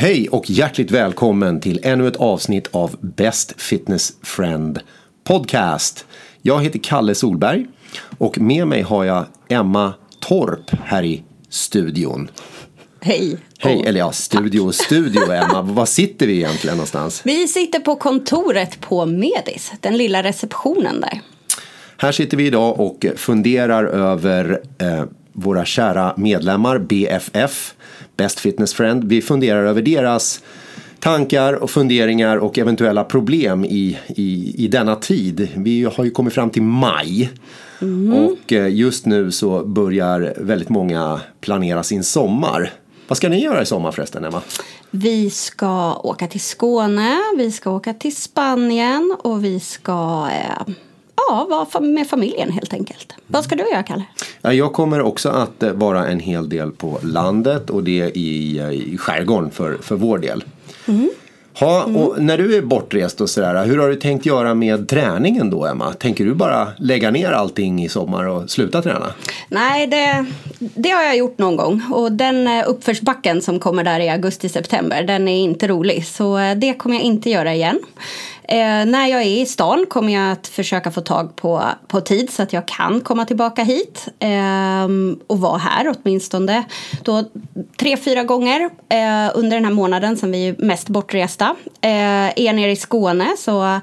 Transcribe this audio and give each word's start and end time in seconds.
Hej 0.00 0.28
och 0.28 0.50
hjärtligt 0.50 0.90
välkommen 0.90 1.60
till 1.60 1.80
ännu 1.82 2.08
ett 2.08 2.16
avsnitt 2.16 2.68
av 2.70 2.96
Best 3.00 3.60
Fitness 3.60 4.12
Friend 4.22 4.80
Podcast. 5.24 6.06
Jag 6.42 6.62
heter 6.62 6.78
Kalle 6.78 7.14
Solberg 7.14 7.66
och 8.18 8.38
med 8.38 8.66
mig 8.66 8.82
har 8.82 9.04
jag 9.04 9.24
Emma 9.48 9.94
Torp 10.20 10.70
här 10.84 11.02
i 11.02 11.22
studion. 11.48 12.30
Hej. 13.00 13.36
Hej, 13.58 13.82
eller 13.86 14.00
ja, 14.00 14.12
studio 14.12 14.60
och 14.60 14.74
studio 14.74 15.32
Emma. 15.32 15.62
Var 15.62 15.86
sitter 15.86 16.26
vi 16.26 16.36
egentligen 16.36 16.76
någonstans? 16.76 17.22
Vi 17.24 17.48
sitter 17.48 17.78
på 17.78 17.96
kontoret 17.96 18.80
på 18.80 19.06
Medis, 19.06 19.72
den 19.80 19.96
lilla 19.96 20.22
receptionen 20.22 21.00
där. 21.00 21.20
Här 21.96 22.12
sitter 22.12 22.36
vi 22.36 22.46
idag 22.46 22.80
och 22.80 23.06
funderar 23.16 23.84
över 23.84 24.60
eh, 24.78 25.04
våra 25.32 25.64
kära 25.64 26.14
medlemmar 26.16 26.78
BFF, 26.78 27.74
Best 28.16 28.40
Fitness 28.40 28.74
Friend. 28.74 29.04
Vi 29.04 29.22
funderar 29.22 29.64
över 29.64 29.82
deras 29.82 30.42
tankar 31.00 31.52
och 31.52 31.70
funderingar 31.70 32.36
och 32.36 32.58
eventuella 32.58 33.04
problem 33.04 33.64
i, 33.64 33.98
i, 34.08 34.54
i 34.64 34.68
denna 34.68 34.96
tid. 34.96 35.48
Vi 35.56 35.84
har 35.84 36.04
ju 36.04 36.10
kommit 36.10 36.34
fram 36.34 36.50
till 36.50 36.62
maj. 36.62 37.30
Och 38.12 38.52
eh, 38.52 38.74
just 38.74 39.06
nu 39.06 39.30
så 39.30 39.64
börjar 39.64 40.34
väldigt 40.36 40.68
många 40.68 41.20
planera 41.40 41.82
sin 41.82 42.04
sommar. 42.04 42.72
Vad 43.08 43.16
ska 43.16 43.28
ni 43.28 43.42
göra 43.42 43.62
i 43.62 43.66
sommar 43.66 43.92
förresten 43.92 44.24
Emma? 44.24 44.42
Vi 44.90 45.30
ska 45.30 45.94
åka 45.94 46.26
till 46.26 46.40
Skåne, 46.40 47.18
vi 47.36 47.52
ska 47.52 47.70
åka 47.70 47.94
till 47.94 48.16
Spanien 48.16 49.16
och 49.18 49.44
vi 49.44 49.60
ska 49.60 50.28
eh, 50.32 50.74
ja, 51.28 51.46
vara 51.50 51.80
med 51.80 52.08
familjen 52.08 52.52
helt 52.52 52.72
enkelt. 52.72 53.14
Vad 53.26 53.44
ska 53.44 53.54
du 53.56 53.70
göra, 53.70 53.82
Kalle? 53.82 54.04
Ja, 54.42 54.52
Jag 54.52 54.72
kommer 54.72 55.02
också 55.02 55.28
att 55.28 55.62
eh, 55.62 55.72
vara 55.72 56.06
en 56.08 56.20
hel 56.20 56.48
del 56.48 56.70
på 56.70 56.98
landet 57.02 57.70
och 57.70 57.84
det 57.84 58.10
i, 58.18 58.58
eh, 58.58 58.70
i 58.70 58.98
skärgården 58.98 59.50
för, 59.50 59.78
för 59.82 59.96
vår 59.96 60.18
del. 60.18 60.44
Ha, 61.60 61.82
och 61.82 62.22
när 62.22 62.38
du 62.38 62.56
är 62.56 62.62
bortrest 62.62 63.20
och 63.20 63.30
sådär, 63.30 63.64
hur 63.64 63.78
har 63.78 63.88
du 63.88 63.96
tänkt 63.96 64.26
göra 64.26 64.54
med 64.54 64.88
träningen 64.88 65.50
då 65.50 65.66
Emma? 65.66 65.92
Tänker 65.92 66.24
du 66.24 66.34
bara 66.34 66.68
lägga 66.78 67.10
ner 67.10 67.32
allting 67.32 67.84
i 67.84 67.88
sommar 67.88 68.24
och 68.28 68.50
sluta 68.50 68.82
träna? 68.82 69.06
Nej, 69.48 69.86
det, 69.86 70.26
det 70.58 70.90
har 70.90 71.02
jag 71.02 71.16
gjort 71.16 71.38
någon 71.38 71.56
gång. 71.56 71.82
Och 71.92 72.12
den 72.12 72.46
eh, 72.46 72.64
uppförsbacken 72.66 73.42
som 73.42 73.58
kommer 73.58 73.84
där 73.84 74.00
i 74.00 74.08
augusti-september, 74.08 75.02
den 75.02 75.28
är 75.28 75.38
inte 75.44 75.68
rolig. 75.68 76.06
Så 76.06 76.38
det 76.56 76.74
kommer 76.74 76.96
jag 76.96 77.04
inte 77.04 77.30
göra 77.30 77.54
igen. 77.54 77.78
Eh, 78.50 78.86
när 78.86 79.06
jag 79.06 79.22
är 79.22 79.40
i 79.42 79.46
stan 79.46 79.86
kommer 79.88 80.12
jag 80.12 80.32
att 80.32 80.46
försöka 80.46 80.90
få 80.90 81.00
tag 81.00 81.36
på, 81.36 81.62
på 81.88 82.00
tid 82.00 82.30
så 82.30 82.42
att 82.42 82.52
jag 82.52 82.68
kan 82.68 83.00
komma 83.00 83.24
tillbaka 83.24 83.62
hit 83.62 84.08
eh, 84.18 84.88
och 85.26 85.40
vara 85.40 85.58
här 85.58 85.94
åtminstone 85.94 86.64
då, 87.02 87.24
tre, 87.76 87.96
fyra 87.96 88.24
gånger 88.24 88.60
eh, 88.88 89.30
under 89.34 89.56
den 89.56 89.64
här 89.64 89.72
månaden 89.72 90.16
som 90.16 90.30
vi 90.30 90.48
är 90.48 90.54
mest 90.58 90.88
bortresta. 90.88 91.56
Eh, 91.80 91.90
är 92.26 92.42
jag 92.42 92.54
nere 92.54 92.70
i 92.70 92.76
Skåne 92.76 93.26
så 93.38 93.80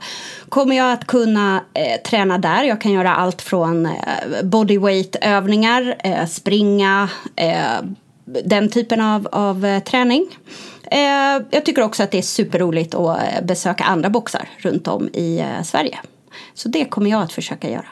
kommer 0.49 0.75
jag 0.75 0.93
att 0.93 1.07
kunna 1.07 1.61
eh, 1.73 2.01
träna 2.09 2.37
där. 2.37 2.63
Jag 2.63 2.81
kan 2.81 2.91
göra 2.91 3.15
allt 3.15 3.41
från 3.41 3.85
eh, 3.85 3.91
bodyweight-övningar, 4.43 5.95
eh, 6.03 6.25
springa, 6.25 7.09
eh, 7.35 7.81
den 8.45 8.69
typen 8.69 9.01
av, 9.01 9.27
av 9.31 9.65
eh, 9.65 9.83
träning. 9.83 10.27
Eh, 10.91 11.43
jag 11.49 11.65
tycker 11.65 11.81
också 11.81 12.03
att 12.03 12.11
det 12.11 12.17
är 12.17 12.21
superroligt 12.21 12.95
att 12.95 13.17
eh, 13.17 13.45
besöka 13.45 13.83
andra 13.83 14.09
boxar 14.09 14.49
runt 14.57 14.87
om 14.87 15.07
i 15.07 15.43
Sverige. 15.63 15.99
Så 16.53 16.69
det 16.69 16.85
kommer 16.85 17.09
jag 17.11 17.21
att 17.21 17.31
försöka 17.31 17.69
göra. 17.69 17.87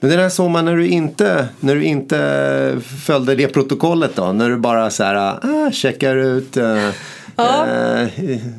Men 0.00 0.10
det 0.10 0.16
där 0.16 0.28
såg 0.28 0.50
man 0.50 0.64
när 0.64 0.76
du 0.76 0.88
inte, 0.88 1.48
när 1.60 1.74
du 1.74 1.84
inte 1.84 2.80
följde 3.06 3.34
det 3.34 3.48
protokollet 3.48 4.16
då? 4.16 4.32
När 4.32 4.50
du 4.50 4.56
bara 4.56 4.90
så 4.90 5.04
här, 5.04 5.14
ah, 5.14 5.70
checkar 5.70 6.16
ut 6.16 6.56
eh, 6.56 6.88
Ja. 7.36 7.66
eh, 7.66 8.08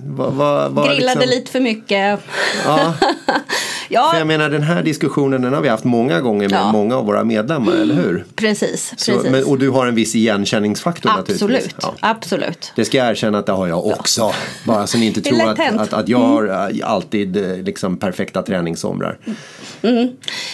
vad, 0.08 0.34
vad, 0.34 0.72
vad 0.72 0.86
Grillade 0.90 1.20
liksom- 1.20 1.30
lite 1.40 1.52
för 1.52 1.60
mycket. 1.60 2.20
Ja, 2.66 2.94
ja, 3.90 4.10
för 4.12 4.18
jag 4.18 4.28
menar 4.28 4.50
den 4.50 4.64
här 4.64 4.84
diskussionen 4.84 5.42
den 5.42 5.54
har 5.54 5.62
vi 5.62 5.70
haft 5.70 5.84
många 5.84 6.22
gånger 6.22 6.50
med 6.50 6.60
Ja. 6.60 6.72
många 6.72 6.96
av 6.98 7.06
våra 7.06 7.24
medlemmar, 7.24 7.74
eller 7.74 7.96
hur? 7.96 8.26
precis. 8.36 8.94
Så, 8.98 9.12
precis. 9.12 9.32
men, 9.32 9.44
och 9.44 9.60
du 9.60 9.70
har 9.70 9.88
en 9.88 9.96
viss 9.96 10.16
igenkänningsfaktor 10.16 11.10
naturligtvis. 11.10 11.42
absolut, 11.44 11.76
Ja. 11.82 11.94
absolut. 12.00 12.72
Det 12.76 12.86
ska 12.86 12.98
jag 12.98 13.10
erkänna 13.10 13.38
att 13.38 13.46
det 13.46 13.52
har 13.52 13.68
jag 13.68 13.86
också. 13.88 14.32
Bara 14.66 14.88
så 14.88 14.98
ni 14.98 15.06
inte 15.06 15.22
tror 15.22 15.50
att, 15.50 15.60
att, 15.80 15.94
att 15.94 16.10
jag 16.10 16.18
har 16.20 16.70
eh, 16.72 16.90
alltid 16.92 17.38
eh, 17.38 17.58
liksom 17.58 17.98
perfekta 17.98 18.42
träningssomrar. 18.42 19.18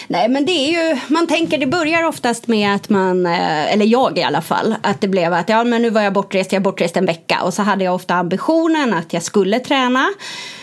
Nej 0.08 0.28
men 0.28 0.46
det 0.46 0.52
är 0.52 0.70
ju, 0.90 0.98
man 1.08 1.26
tänker 1.26 1.58
det 1.58 1.66
börjar 1.66 2.04
oftast 2.04 2.46
med 2.48 2.74
att 2.74 2.88
man, 2.88 3.26
eh, 3.26 3.72
eller 3.72 3.86
jag 3.86 4.18
i 4.18 4.22
alla 4.22 4.42
fall, 4.42 4.74
att 4.82 5.00
det 5.00 5.08
blev 5.08 5.32
att 5.32 5.48
ja 5.48 5.64
men 5.64 5.82
nu 5.82 5.90
var 5.90 6.02
jag 6.02 6.12
bortrest, 6.12 6.52
jag 6.52 6.62
bortrest 6.62 6.96
en 6.96 7.06
vecka 7.06 7.38
och 7.42 7.54
så 7.54 7.62
hade 7.62 7.84
jag 7.84 7.94
ofta 7.94 8.09
ambitionen 8.14 8.94
att 8.94 9.12
jag 9.12 9.22
skulle 9.22 9.60
träna. 9.60 10.08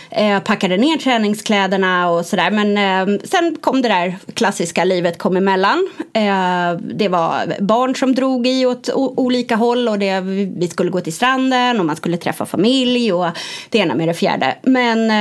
Eh, 0.10 0.40
packade 0.40 0.78
ner 0.78 0.98
träningskläderna 0.98 2.10
och 2.10 2.26
sådär 2.26 2.52
men 2.52 2.78
eh, 2.78 3.20
sen 3.24 3.58
kom 3.62 3.82
det 3.82 3.90
där 3.90 4.18
klassiska 4.34 4.84
livet 4.84 5.18
kom 5.18 5.38
emellan. 5.38 5.90
Eh, 6.14 6.80
det 6.96 7.08
var 7.08 7.62
barn 7.62 7.96
som 7.96 8.16
drog 8.16 8.48
i 8.48 8.66
åt 8.66 8.90
olika 8.94 9.56
håll 9.56 9.88
och 9.88 10.00
det, 10.00 10.20
vi 10.58 10.68
skulle 10.68 10.90
gå 10.90 11.02
till 11.02 11.14
stranden 11.14 11.80
och 11.80 11.86
man 11.86 11.96
skulle 11.96 12.18
träffa 12.18 12.46
familj 12.46 13.14
och 13.14 13.28
det 13.70 13.78
ena 13.78 13.96
med 13.96 14.08
det 14.08 14.14
fjärde. 14.14 14.58
Men 14.62 15.12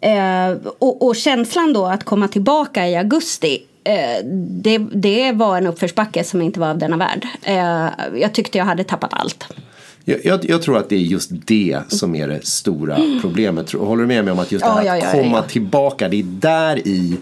Eh, 0.00 0.12
eh 0.12 0.56
och, 0.78 1.06
och 1.06 1.16
känslan 1.16 1.72
då 1.72 1.86
att 1.86 2.04
komma 2.04 2.28
tillbaka 2.28 2.88
i 2.88 2.96
augusti 2.96 3.62
eh, 3.84 4.24
det, 4.62 4.78
det 4.78 5.32
var 5.32 5.56
en 5.56 5.66
uppförsbacke 5.66 6.24
som 6.24 6.42
inte 6.42 6.60
var 6.60 6.68
av 6.68 6.78
denna 6.78 6.96
värld. 6.96 7.26
Eh, 7.42 7.88
jag 8.20 8.34
tyckte 8.34 8.58
jag 8.58 8.64
hade 8.64 8.84
tappat 8.84 9.12
allt. 9.12 9.46
Jag, 10.08 10.24
jag, 10.24 10.50
jag 10.50 10.62
tror 10.62 10.78
att 10.78 10.88
det 10.88 10.96
är 10.96 11.00
just 11.00 11.30
det 11.32 11.80
som 11.88 12.14
är 12.14 12.28
det 12.28 12.46
stora 12.46 12.98
problemet. 13.20 13.72
Håller 13.72 14.02
du 14.02 14.06
med 14.08 14.24
mig 14.24 14.32
om 14.32 14.38
att 14.38 14.52
just 14.52 14.64
Ja, 14.64 14.80
det 14.82 14.88
här 14.90 14.98
att 14.98 15.04
ja, 15.04 15.22
komma 15.22 15.36
ja. 15.36 15.42
tillbaka, 15.42 16.08
det 16.08 16.16
är 16.16 16.22
där 16.22 16.88
i 16.88 17.16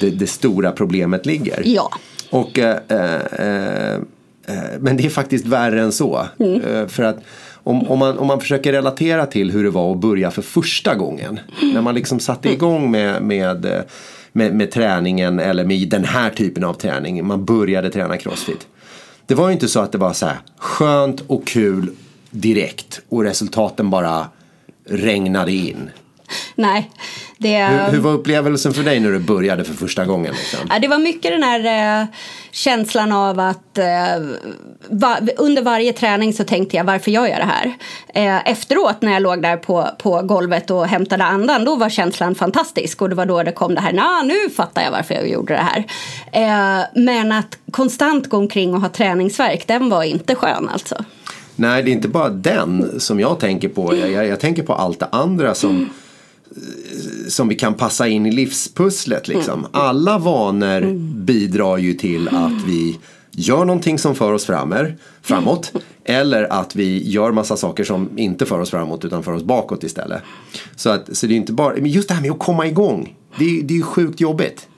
det, 0.00 0.10
det 0.10 0.26
stora 0.26 0.72
problemet 0.72 1.26
ligger. 1.26 1.62
Ja. 1.64 1.90
Och, 2.30 2.58
eh, 2.58 2.76
eh, 2.88 3.94
eh, 3.94 4.00
men 4.80 4.96
det 4.96 5.06
är 5.06 5.10
faktiskt 5.10 5.46
värre 5.46 5.82
än 5.82 5.92
så. 5.92 6.26
Mm. 6.38 6.60
Eh, 6.60 6.86
för 6.86 7.02
att 7.02 7.18
om, 7.52 7.88
om, 7.88 7.98
man, 7.98 8.18
om 8.18 8.26
man 8.26 8.40
försöker 8.40 8.72
relatera 8.72 9.26
till 9.26 9.50
hur 9.50 9.64
det 9.64 9.70
var 9.70 9.92
att 9.92 10.00
börja 10.00 10.30
för 10.30 10.42
första 10.42 10.94
gången. 10.94 11.40
Mm. 11.62 11.74
När 11.74 11.82
man 11.82 11.94
liksom 11.94 12.20
satte 12.20 12.52
igång 12.52 12.90
med, 12.90 13.22
med, 13.22 13.64
eh, 13.64 13.80
med, 14.32 14.54
med 14.54 14.70
träningen 14.70 15.40
eller 15.40 15.64
med 15.64 15.88
den 15.88 16.04
här 16.04 16.30
typen 16.30 16.64
av 16.64 16.74
träning. 16.74 17.26
Man 17.26 17.44
började 17.44 17.90
träna 17.90 18.16
crossfit. 18.16 18.66
Det 19.26 19.34
var 19.34 19.48
ju 19.48 19.52
inte 19.52 19.68
så 19.68 19.80
att 19.80 19.92
det 19.92 19.98
var 19.98 20.12
så 20.12 20.26
här 20.26 20.38
skönt 20.56 21.20
och 21.26 21.46
kul 21.46 21.90
direkt 22.34 23.00
och 23.08 23.24
resultaten 23.24 23.90
bara 23.90 24.28
regnade 24.88 25.52
in. 25.52 25.90
Nej, 26.54 26.90
det... 27.38 27.66
Hur, 27.66 27.92
hur 27.92 28.00
var 28.00 28.12
upplevelsen 28.12 28.74
för 28.74 28.82
dig 28.82 29.00
när 29.00 29.10
du 29.10 29.18
började 29.18 29.64
för 29.64 29.74
första 29.74 30.04
gången? 30.04 30.34
Liksom? 30.34 30.60
Ja, 30.68 30.78
det 30.78 30.88
var 30.88 30.98
mycket 30.98 31.30
den 31.30 31.42
här 31.42 32.00
eh, 32.00 32.06
känslan 32.50 33.12
av 33.12 33.40
att 33.40 33.78
eh, 33.78 33.84
va, 34.88 35.18
under 35.36 35.62
varje 35.62 35.92
träning 35.92 36.32
så 36.32 36.44
tänkte 36.44 36.76
jag 36.76 36.84
varför 36.84 37.10
gör 37.10 37.26
jag 37.26 37.38
det 37.38 37.44
här? 37.44 37.74
Eh, 38.14 38.50
efteråt 38.50 39.02
när 39.02 39.12
jag 39.12 39.22
låg 39.22 39.42
där 39.42 39.56
på, 39.56 39.88
på 39.98 40.22
golvet 40.22 40.70
och 40.70 40.86
hämtade 40.86 41.24
andan 41.24 41.64
då 41.64 41.76
var 41.76 41.88
känslan 41.88 42.34
fantastisk 42.34 43.02
och 43.02 43.08
det 43.08 43.14
var 43.14 43.26
då 43.26 43.42
det 43.42 43.52
kom 43.52 43.74
det 43.74 43.80
här, 43.80 43.92
nah, 43.92 44.24
nu 44.24 44.50
fattar 44.50 44.82
jag 44.82 44.90
varför 44.90 45.14
jag 45.14 45.28
gjorde 45.28 45.54
det 45.54 45.66
här. 45.72 45.84
Eh, 46.32 46.84
men 46.94 47.32
att 47.32 47.58
konstant 47.70 48.28
gå 48.28 48.36
omkring 48.36 48.74
och 48.74 48.80
ha 48.80 48.88
träningsverk 48.88 49.66
den 49.66 49.90
var 49.90 50.02
inte 50.02 50.34
skön 50.34 50.68
alltså. 50.68 51.04
Nej, 51.56 51.82
det 51.82 51.90
är 51.90 51.92
inte 51.92 52.08
bara 52.08 52.28
den 52.28 53.00
som 53.00 53.20
jag 53.20 53.40
tänker 53.40 53.68
på. 53.68 53.96
Jag, 53.96 54.10
jag, 54.10 54.26
jag 54.26 54.40
tänker 54.40 54.62
på 54.62 54.74
allt 54.74 55.00
det 55.00 55.08
andra 55.12 55.54
som, 55.54 55.88
som 57.28 57.48
vi 57.48 57.54
kan 57.54 57.74
passa 57.74 58.08
in 58.08 58.26
i 58.26 58.32
livspusslet. 58.32 59.28
Liksom. 59.28 59.66
Alla 59.72 60.18
vanor 60.18 60.94
bidrar 61.24 61.78
ju 61.78 61.94
till 61.94 62.28
att 62.28 62.64
vi 62.66 62.98
gör 63.30 63.64
någonting 63.64 63.98
som 63.98 64.14
för 64.14 64.32
oss 64.32 64.44
framer, 64.44 64.96
framåt. 65.22 65.72
Eller 66.04 66.52
att 66.52 66.76
vi 66.76 67.10
gör 67.10 67.32
massa 67.32 67.56
saker 67.56 67.84
som 67.84 68.08
inte 68.16 68.46
för 68.46 68.60
oss 68.60 68.70
framåt 68.70 69.04
utan 69.04 69.22
för 69.22 69.32
oss 69.32 69.42
bakåt 69.42 69.84
istället. 69.84 70.22
Så, 70.76 70.90
att, 70.90 71.16
så 71.16 71.26
det 71.26 71.34
är 71.34 71.36
inte 71.36 71.52
bara, 71.52 71.74
men 71.74 71.86
just 71.90 72.08
det 72.08 72.14
här 72.14 72.22
med 72.22 72.30
att 72.30 72.38
komma 72.38 72.66
igång. 72.66 73.14
Det 73.38 73.44
är, 73.44 73.62
det 73.62 73.74
är 73.74 73.76
ju 73.76 73.82
sjukt 73.82 74.20
jobbigt. 74.20 74.68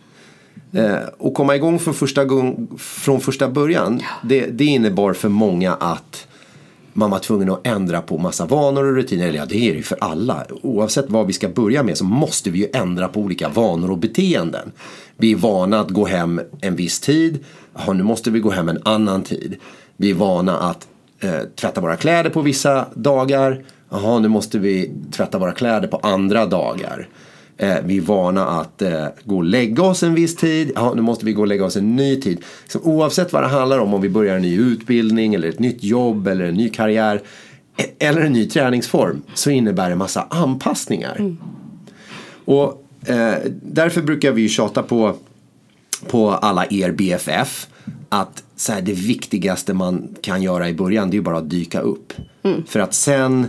Eh, 0.72 0.96
och 1.18 1.34
komma 1.34 1.56
igång 1.56 1.78
från 1.78 1.94
första, 1.94 2.24
gång, 2.24 2.68
från 2.78 3.20
första 3.20 3.48
början. 3.48 4.02
Det, 4.22 4.46
det 4.46 4.64
innebar 4.64 5.12
för 5.12 5.28
många 5.28 5.74
att 5.74 6.26
man 6.96 7.10
var 7.10 7.18
tvungen 7.18 7.50
att 7.50 7.66
ändra 7.66 8.02
på 8.02 8.18
massa 8.18 8.46
vanor 8.46 8.84
och 8.84 8.94
rutiner. 8.94 9.28
Eller 9.28 9.38
ja, 9.38 9.46
det 9.46 9.56
är 9.56 9.70
det 9.70 9.76
ju 9.76 9.82
för 9.82 9.98
alla. 10.00 10.46
Oavsett 10.62 11.04
vad 11.08 11.26
vi 11.26 11.32
ska 11.32 11.48
börja 11.48 11.82
med 11.82 11.98
så 11.98 12.04
måste 12.04 12.50
vi 12.50 12.58
ju 12.58 12.68
ändra 12.72 13.08
på 13.08 13.20
olika 13.20 13.48
vanor 13.48 13.90
och 13.90 13.98
beteenden. 13.98 14.72
Vi 15.16 15.32
är 15.32 15.36
vana 15.36 15.80
att 15.80 15.90
gå 15.90 16.06
hem 16.06 16.40
en 16.60 16.76
viss 16.76 17.00
tid. 17.00 17.44
Jaha, 17.74 17.92
nu 17.92 18.02
måste 18.02 18.30
vi 18.30 18.40
gå 18.40 18.50
hem 18.50 18.68
en 18.68 18.82
annan 18.82 19.22
tid. 19.22 19.56
Vi 19.96 20.10
är 20.10 20.14
vana 20.14 20.58
att 20.58 20.88
eh, 21.20 21.40
tvätta 21.60 21.80
våra 21.80 21.96
kläder 21.96 22.30
på 22.30 22.40
vissa 22.40 22.86
dagar. 22.94 23.64
Jaha, 23.90 24.18
nu 24.18 24.28
måste 24.28 24.58
vi 24.58 24.92
tvätta 25.10 25.38
våra 25.38 25.52
kläder 25.52 25.88
på 25.88 25.96
andra 25.96 26.46
dagar. 26.46 27.08
Eh, 27.58 27.76
vi 27.84 27.96
är 27.96 28.00
vana 28.00 28.46
att 28.46 28.82
eh, 28.82 29.06
gå 29.24 29.36
och 29.36 29.44
lägga 29.44 29.82
oss 29.82 30.02
en 30.02 30.14
viss 30.14 30.36
tid. 30.36 30.72
Ja, 30.74 30.92
nu 30.94 31.02
måste 31.02 31.24
vi 31.24 31.32
gå 31.32 31.40
och 31.42 31.48
lägga 31.48 31.64
oss 31.64 31.76
en 31.76 31.96
ny 31.96 32.20
tid. 32.20 32.44
Så 32.68 32.80
oavsett 32.80 33.32
vad 33.32 33.42
det 33.42 33.48
handlar 33.48 33.78
om, 33.78 33.94
om 33.94 34.00
vi 34.00 34.08
börjar 34.08 34.36
en 34.36 34.42
ny 34.42 34.58
utbildning 34.58 35.34
eller 35.34 35.48
ett 35.48 35.58
nytt 35.58 35.84
jobb 35.84 36.26
eller 36.26 36.44
en 36.44 36.54
ny 36.54 36.68
karriär. 36.68 37.22
eller 37.98 38.20
en 38.20 38.32
ny 38.32 38.48
träningsform 38.48 39.22
så 39.34 39.50
innebär 39.50 39.90
det 39.90 39.96
massa 39.96 40.26
anpassningar. 40.30 41.36
Och 42.44 42.84
eh, 43.06 43.34
därför 43.62 44.02
brukar 44.02 44.32
vi 44.32 44.48
tjata 44.48 44.82
på, 44.82 45.14
på 46.08 46.30
alla 46.30 46.66
er 46.70 46.92
BFF 46.92 47.68
att 48.08 48.42
så 48.56 48.72
här, 48.72 48.80
det 48.80 48.92
viktigaste 48.92 49.74
man 49.74 50.14
kan 50.20 50.42
göra 50.42 50.68
i 50.68 50.74
början 50.74 51.10
det 51.10 51.14
är 51.14 51.18
ju 51.18 51.22
bara 51.22 51.38
att 51.38 51.50
dyka 51.50 51.80
upp. 51.80 52.12
För 52.66 52.80
att 52.80 52.94
sen 52.94 53.46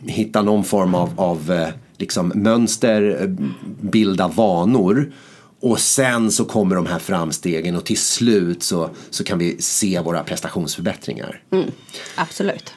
hitta 0.00 0.42
någon 0.42 0.64
form 0.64 0.94
av, 0.94 1.12
av 1.16 1.52
eh, 1.52 1.68
liksom 2.00 2.32
mönster, 2.34 3.34
bilda 3.80 4.28
vanor. 4.28 5.12
Och 5.60 5.80
sen 5.80 6.32
så 6.32 6.44
kommer 6.44 6.76
de 6.76 6.86
här 6.86 6.98
framstegen 6.98 7.76
och 7.76 7.84
till 7.84 7.98
slut 7.98 8.62
så, 8.62 8.90
så 9.10 9.24
kan 9.24 9.38
vi 9.38 9.56
se 9.62 10.00
våra 10.00 10.22
prestationsförbättringar. 10.22 11.42
Absolut. 12.14 12.72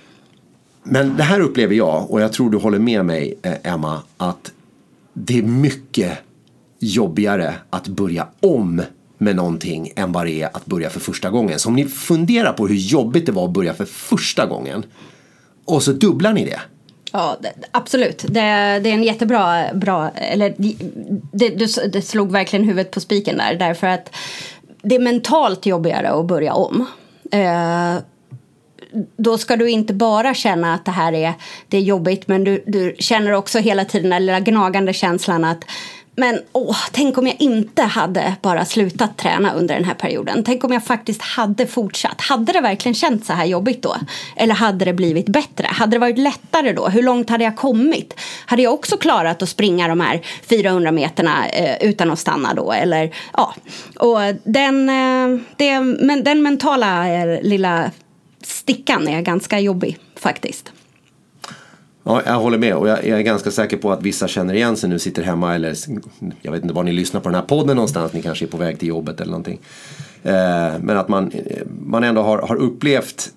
Men 0.84 1.18
det 1.18 1.24
här 1.24 1.40
upplever 1.40 1.75
jag, 1.75 2.12
och 2.12 2.22
jag 2.22 2.34
tror 2.34 2.50
du 2.50 2.58
håller 2.58 2.80
med 2.80 3.06
mig 3.06 3.40
eh, 3.42 3.74
Emma, 3.74 4.02
att 4.18 4.52
det 5.14 5.38
är 5.38 5.44
mycket 5.44 6.18
jobbigare 6.80 7.56
att 7.69 7.88
börja 7.88 8.28
om 8.40 8.81
med 9.18 9.36
någonting 9.36 9.92
än 9.96 10.12
vad 10.12 10.26
det 10.26 10.42
är 10.42 10.56
att 10.58 10.66
börja 10.66 10.90
för 10.90 11.00
första 11.00 11.30
gången. 11.30 11.60
Så 11.60 11.69
om 11.69 11.76
ni 11.76 11.86
funderar 11.86 12.54
på 12.54 12.68
hur 12.68 12.76
jobbigt 12.76 13.26
det 13.26 13.31
var 13.31 13.46
att 13.46 13.54
börja 13.54 13.74
för 13.74 13.86
första 13.86 14.46
gången 14.46 14.86
och 15.66 15.84
så 15.84 15.92
dubblar 15.92 16.34
ni 16.34 16.46
det. 16.46 16.60
Ja, 17.15 17.38
det, 17.39 17.54
absolut. 17.71 18.25
Det, 18.27 18.39
det 18.80 18.89
är 18.89 18.94
en 18.94 19.04
jättebra... 19.04 19.74
Bra, 19.74 20.10
eller, 20.10 20.54
det, 20.57 21.50
det, 21.50 21.94
det 21.94 22.01
slog 22.01 22.31
verkligen 22.31 22.65
huvudet 22.65 22.92
på 22.92 23.00
spiken 23.00 23.38
där. 23.38 23.56
Därför 23.56 23.88
att 23.88 24.15
det 24.81 24.95
är 24.95 25.00
mentalt 25.00 25.65
jobbigare 25.65 26.10
att 26.10 26.25
börja 26.25 26.54
om. 26.54 26.86
Eh, 27.31 27.95
då 29.18 29.38
ska 29.38 29.56
du 29.56 29.69
inte 29.69 29.94
bara 29.94 30.33
känna 30.33 30.74
att 30.74 30.86
det 30.86 30.92
här 30.92 31.13
är, 31.13 31.33
det 31.68 31.77
är 31.77 31.81
jobbigt 31.81 32.27
men 32.27 32.44
du, 32.44 32.63
du 32.68 32.95
känner 33.00 33.31
också 33.31 33.59
hela 33.59 33.86
tiden 33.86 34.09
den 34.09 34.25
lilla 34.25 34.39
gnagande 34.39 34.94
känslan 34.94 35.44
att 35.44 35.66
men 36.15 36.42
åh, 36.51 36.77
tänk 36.92 37.18
om 37.18 37.27
jag 37.27 37.36
inte 37.39 37.81
hade 37.83 38.36
bara 38.42 38.65
slutat 38.65 39.18
träna 39.18 39.54
under 39.54 39.75
den 39.75 39.83
här 39.83 39.94
perioden. 39.94 40.44
Tänk 40.44 40.63
om 40.63 40.71
jag 40.71 40.86
faktiskt 40.86 41.21
hade 41.21 41.68
fortsatt. 41.68 42.21
Hade 42.21 42.54
det 42.54 42.62
verkligen 42.62 42.94
känts 42.94 43.27
så 43.27 43.33
här 43.33 43.45
jobbigt 43.45 43.81
då? 43.81 43.95
Eller 44.36 44.54
hade 44.56 44.86
det 44.86 44.94
blivit 44.94 45.25
bättre? 45.25 45.68
Hade 45.69 45.95
det 45.95 46.00
varit 46.00 46.18
lättare 46.18 46.74
då? 46.74 46.88
Hur 46.88 47.04
långt 47.04 47.30
hade 47.30 47.44
jag 47.44 47.56
kommit? 47.56 48.19
Hade 48.45 48.62
jag 48.62 48.74
också 48.74 48.98
klarat 48.98 49.42
att 49.42 49.50
springa 49.50 49.88
de 49.88 50.00
här 50.00 50.21
400 50.50 50.92
meterna 50.92 51.48
eh, 51.48 51.89
utan 51.89 52.12
att 52.12 52.19
stanna 52.19 52.54
då? 52.54 52.71
Eller 52.71 53.16
ja, 53.33 53.56
och 54.00 54.19
den, 54.44 54.89
eh, 54.89 55.42
det, 55.56 55.80
men 55.80 56.24
den 56.24 56.44
mentala 56.44 57.09
eh, 57.09 57.42
lilla 57.42 57.92
stickan 58.42 59.07
är 59.07 59.21
ganska 59.21 59.59
jobbig 59.59 59.98
faktiskt. 60.16 60.71
Ja, 62.04 62.22
jag 62.26 62.40
håller 62.40 62.58
med 62.58 62.76
och 62.76 62.88
jag, 62.88 63.06
är 63.06 63.22
ganska 63.22 63.52
säker 63.52 63.78
på 63.78 63.92
att 63.92 64.04
vissa 64.04 64.28
känner 64.28 64.54
igen 64.54 64.78
sig 64.78 64.90
nu, 64.90 65.00
sitter 65.00 65.24
hemma 65.24 65.56
eller 65.56 65.76
jag 66.42 66.52
vet 66.52 66.64
inte 66.64 66.74
var 66.74 66.84
ni 66.84 66.92
lyssnar 66.92 67.22
på 67.22 67.30
den 67.30 67.36
här 67.36 67.42
podden 67.42 67.76
någonstans, 67.76 68.14
ni 68.14 68.22
kanske 68.22 68.46
är 68.46 68.48
på 68.48 68.58
väg 68.58 68.80
till 68.80 68.88
jobbet 68.88 69.22
eller 69.22 69.32
någonting. 69.32 69.60
Eh, 70.24 70.72
men 70.80 70.98
att 70.98 71.08
man, 71.08 71.32
man 71.80 72.04
ändå 72.04 72.22
har, 72.22 72.38
har 72.38 72.56
upplevt 72.56 73.30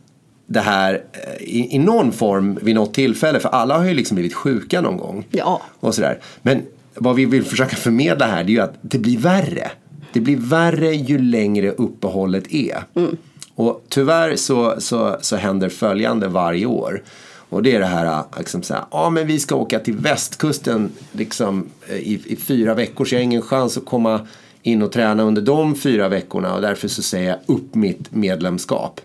det 0.47 0.61
här 0.61 1.05
i, 1.41 1.77
i, 1.77 1.79
någon 1.79 2.13
form 2.13 2.59
vid 2.63 2.75
något 2.75 2.95
tillfälle, 2.95 3.41
för 3.41 3.49
alla 3.49 3.79
har 3.79 3.85
ju 3.85 3.95
liksom 3.95 4.15
blivit 4.15 4.35
sjuka 4.35 4.81
någon 4.81 4.97
gång. 4.97 5.27
Ja. 5.31 5.63
Och 5.81 5.95
sådär. 5.95 6.19
Men 6.43 6.63
vad 6.95 7.17
vi 7.17 7.25
vill 7.25 7.45
försöka 7.45 7.77
förmedla 7.77 8.27
här 8.27 8.45
det 8.45 8.51
är 8.51 8.55
ju 8.55 8.61
att 8.61 8.75
det 8.81 8.99
blir 8.99 9.19
värre. 9.19 9.71
Det 10.13 10.21
blir 10.21 10.37
värre 10.37 10.95
ju 10.95 11.19
längre 11.19 11.71
uppehållet 11.71 12.45
är. 12.53 12.83
Mm. 12.95 13.17
Och 13.55 13.85
tyvärr 13.89 14.37
så, 14.37 14.75
så, 14.79 15.17
så 15.21 15.37
händer 15.37 15.69
följande 15.69 16.29
varje 16.29 16.67
år. 16.67 17.03
Och 17.49 17.63
det 17.63 17.75
är 17.75 17.81
det 17.81 17.87
här, 17.87 18.07
äh, 18.07 18.25
liksom 18.39 18.63
så 18.63 18.75
här, 18.75 18.85
ja 18.91 19.11
men 19.11 19.27
vi 19.27 19.39
ska 19.39 19.55
åka 19.55 19.79
till 19.79 19.95
västkusten 19.95 20.93
liksom, 21.13 21.67
eh, 21.89 21.97
i, 21.97 22.23
i 22.27 22.37
fyra 22.37 22.75
veckor 22.75 23.05
så 23.05 23.15
jag 23.15 23.21
har 23.21 23.25
ingen 23.25 23.43
chans 23.43 23.77
att 23.77 23.87
komma 23.87 24.21
in 24.63 24.83
och 24.83 24.93
träna 24.93 25.23
under 25.23 25.43
de 25.43 25.75
fyra 25.75 26.09
veckorna 26.09 26.55
och 26.55 26.61
därför 26.61 26.89
så 26.89 27.03
säger 27.03 27.29
jag 27.29 27.57
upp 27.57 27.75
mitt 27.75 28.15
medlemskap. 28.15 29.01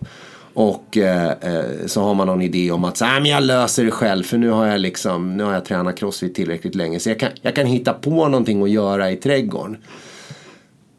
Och 0.54 0.96
eh, 0.96 1.30
eh 1.30 1.86
så 1.86 2.02
har 2.02 2.14
man 2.14 2.26
någon 2.26 2.42
idé 2.42 2.70
om 2.70 2.84
att 2.84 2.96
så, 2.96 3.04
men 3.04 3.26
jag 3.26 3.42
löser 3.42 3.84
det 3.84 3.90
själv 3.90 4.22
för 4.22 4.38
nu 4.38 4.50
har 4.50 4.66
jag, 4.66 4.80
liksom, 4.80 5.36
nu 5.36 5.44
har 5.44 5.52
jag 5.52 5.64
tränat 5.64 5.96
crossfit 5.96 6.34
tillräckligt 6.34 6.74
länge 6.74 7.00
så 7.00 7.08
jag 7.08 7.20
kan, 7.20 7.30
jag 7.42 7.54
kan 7.54 7.66
hitta 7.66 7.92
på 7.92 8.28
någonting 8.28 8.62
att 8.62 8.70
göra 8.70 9.10
i 9.10 9.16
trädgården. 9.16 9.76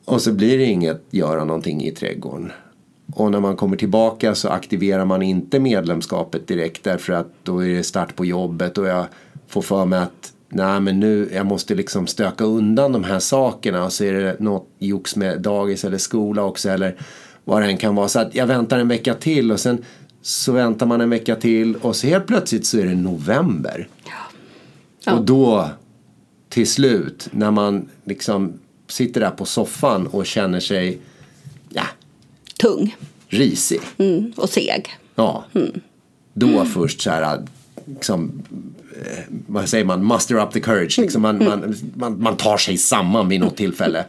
Och 0.05 0.21
så 0.21 0.31
blir 0.31 0.57
det 0.57 0.65
inget 0.65 1.03
göra 1.11 1.45
någonting 1.45 1.83
i 1.83 1.91
trädgården. 1.91 2.51
Och 3.11 3.31
när 3.31 3.39
man 3.39 3.55
kommer 3.55 3.77
tillbaka 3.77 4.35
så 4.35 4.50
aktiverar 4.50 5.05
man 5.05 5.21
inte 5.21 5.59
medlemskapet 5.59 6.47
direkt 6.47 6.83
därför 6.83 7.13
att 7.13 7.27
då 7.44 7.63
är 7.63 7.69
det 7.69 7.83
start 7.83 8.15
på 8.15 8.25
jobbet 8.25 8.77
och 8.77 8.88
jag 8.88 9.05
får 9.47 9.61
för 9.61 9.85
mig 9.85 10.00
att 10.00 10.33
nej 10.50 10.79
men 10.79 11.00
nu 11.00 11.29
jag 11.33 11.45
måste 11.45 11.75
liksom 11.75 12.07
stöka 12.07 12.44
undan 12.44 12.91
de 12.91 13.03
här 13.03 13.19
sakerna 13.19 13.83
och 13.83 13.94
så 13.94 14.03
är 14.03 14.13
det 14.13 14.39
något 14.39 14.67
jox 14.79 15.15
med 15.15 15.41
dagis 15.41 15.85
eller 15.85 15.97
skola 15.97 16.44
också 16.44 16.69
eller 16.69 16.95
vad 17.44 17.61
det 17.61 17.67
än 17.67 17.77
kan 17.77 17.95
vara. 17.95 18.07
Så 18.07 18.19
att 18.19 18.35
jag 18.35 18.47
väntar 18.47 18.79
en 18.79 18.88
vecka 18.88 19.13
till 19.13 19.51
och 19.51 19.59
sen 19.59 19.85
så 20.21 20.51
väntar 20.51 20.85
man 20.85 21.01
en 21.01 21.09
vecka 21.09 21.35
till 21.35 21.75
och 21.75 21.95
så 21.95 22.07
helt 22.07 22.27
plötsligt 22.27 22.65
så 22.65 22.77
är 22.79 22.85
det 22.85 22.95
november. 22.95 23.88
Ja. 24.05 24.11
Ja. 25.05 25.13
Och 25.13 25.25
då 25.25 25.69
till 26.50 26.67
slut 26.67 27.29
när 27.31 27.51
man 27.51 27.89
liksom 28.03 28.53
sitter 28.88 29.21
där 29.21 29.29
på 29.29 29.45
soffan 29.45 30.07
och 30.07 30.25
känner 30.25 30.59
sig 30.59 31.00
tung. 32.63 32.95
Risig. 33.27 33.81
Mm, 33.98 34.33
och 34.36 34.50
seg. 34.50 34.89
Ja. 35.15 35.45
Mm. 35.54 35.71
Då 36.33 36.65
först 36.65 37.01
så 37.01 37.10
här, 37.10 37.39
liksom, 37.86 38.44
eh, 39.01 39.24
vad 39.48 39.69
säger 39.69 39.86
man, 39.86 40.07
muster 40.07 40.36
up 40.36 40.51
the 40.51 40.60
courage. 40.60 41.00
Liksom 41.00 41.21
man, 41.21 41.42
mm. 41.42 41.48
man, 41.60 41.75
man, 41.95 42.21
man, 42.21 42.38
tar 42.38 42.57
sig 42.57 42.77
samman 42.77 43.30
vid 43.30 43.39
något 43.39 43.57
tillfälle. 43.57 44.06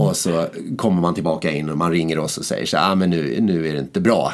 Och 0.00 0.16
så 0.16 0.46
kommer 0.76 1.00
man 1.00 1.14
tillbaka 1.14 1.50
in 1.52 1.70
och 1.70 1.78
man 1.78 1.90
ringer 1.90 2.18
oss 2.18 2.38
och 2.38 2.44
säger 2.44 2.66
så 2.66 2.76
här, 2.76 2.92
ah, 2.92 2.94
men 2.94 3.10
nu, 3.10 3.40
nu 3.40 3.68
är 3.68 3.72
det 3.72 3.78
inte 3.78 4.00
bra. 4.00 4.32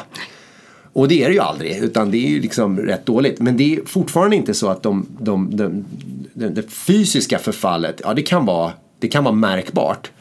Och 0.93 1.07
det 1.07 1.23
är 1.23 1.27
det 1.27 1.33
ju 1.33 1.39
aldrig, 1.39 1.77
utan 1.77 2.11
det 2.11 2.17
är 2.17 2.29
ju 2.29 2.41
liksom 2.41 2.79
rätt 2.79 3.05
dåligt. 3.05 3.39
Men 3.39 3.57
det 3.57 3.75
är 3.75 3.85
fortfarande 3.85 4.35
inte 4.35 4.53
så 4.53 4.67
att 4.67 4.83
de, 4.83 5.05
de, 5.19 5.55
de, 5.57 5.85
de 6.33 6.49
det 6.49 6.71
fysiska 6.71 7.39
förfallet, 7.39 8.01
ja 8.03 8.13
det 8.13 8.21
kan 8.21 8.45
vara, 8.45 8.71
det 8.99 9.07
kan 9.07 9.23
vara 9.23 9.35
märkbart. 9.35 10.11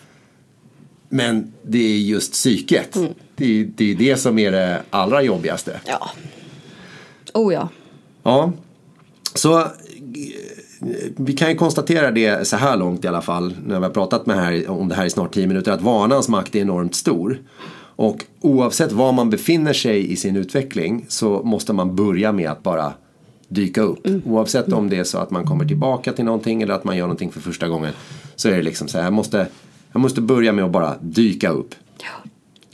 Men 1.12 1.52
det 1.62 1.78
är 1.78 1.98
just 1.98 2.32
psyket. 2.32 2.96
Mm. 2.96 3.08
Det, 3.36 3.60
är, 3.60 3.64
det 3.64 3.90
är 3.90 3.94
det 3.94 4.16
som 4.16 4.38
är 4.38 4.52
det 4.52 4.82
allra 4.90 5.22
jobbigaste. 5.22 5.80
Ja. 5.86 6.10
Oh 7.34 7.54
ja. 7.54 7.68
Ja. 8.22 8.52
Så 9.34 9.58
eh, 9.60 9.66
vi 11.16 11.32
kan 11.32 11.50
ju 11.50 11.56
konstatera 11.56 12.10
det 12.10 12.48
så 12.48 12.56
här 12.56 12.76
långt 12.76 13.04
i 13.04 13.08
alla 13.08 13.22
fall 13.22 13.54
när 13.66 13.78
vi 13.78 13.84
har 13.84 13.92
pratat 13.92 14.26
med 14.26 14.36
här, 14.36 14.70
om 14.70 14.88
det 14.88 14.94
här 14.94 15.06
i 15.06 15.10
snart 15.10 15.34
10 15.34 15.46
minuter 15.46 15.72
att 15.72 15.82
vanans 15.82 16.28
makt 16.28 16.54
är 16.54 16.60
enormt 16.60 16.94
stor. 16.94 17.38
Och 17.96 18.24
oavsett 18.40 18.92
var 18.92 19.12
man 19.12 19.30
befinner 19.30 19.72
sig 19.72 20.12
i 20.12 20.16
sin 20.16 20.36
utveckling 20.36 21.04
så 21.08 21.42
måste 21.42 21.72
man 21.72 21.96
börja 21.96 22.32
med 22.32 22.50
att 22.50 22.62
bara 22.62 22.92
dyka 23.48 23.82
upp. 23.82 24.06
Mm. 24.06 24.22
Oavsett 24.26 24.72
om 24.72 24.88
det 24.88 24.96
är 24.96 25.04
så 25.04 25.18
att 25.18 25.30
man 25.30 25.44
kommer 25.44 25.64
tillbaka 25.64 26.12
till 26.12 26.24
någonting 26.24 26.62
eller 26.62 26.74
att 26.74 26.84
man 26.84 26.96
gör 26.96 27.04
någonting 27.04 27.32
för 27.32 27.40
första 27.40 27.68
gången. 27.68 27.92
Så 28.36 28.48
är 28.48 28.56
det 28.56 28.62
liksom 28.62 28.88
så 28.88 28.98
här, 28.98 29.04
jag 29.04 29.12
måste 29.12 29.46
jag 29.92 30.00
måste 30.00 30.20
börja 30.20 30.52
med 30.52 30.64
att 30.64 30.70
bara 30.70 30.94
dyka 31.00 31.48
upp. 31.48 31.74
Ja. 31.98 32.30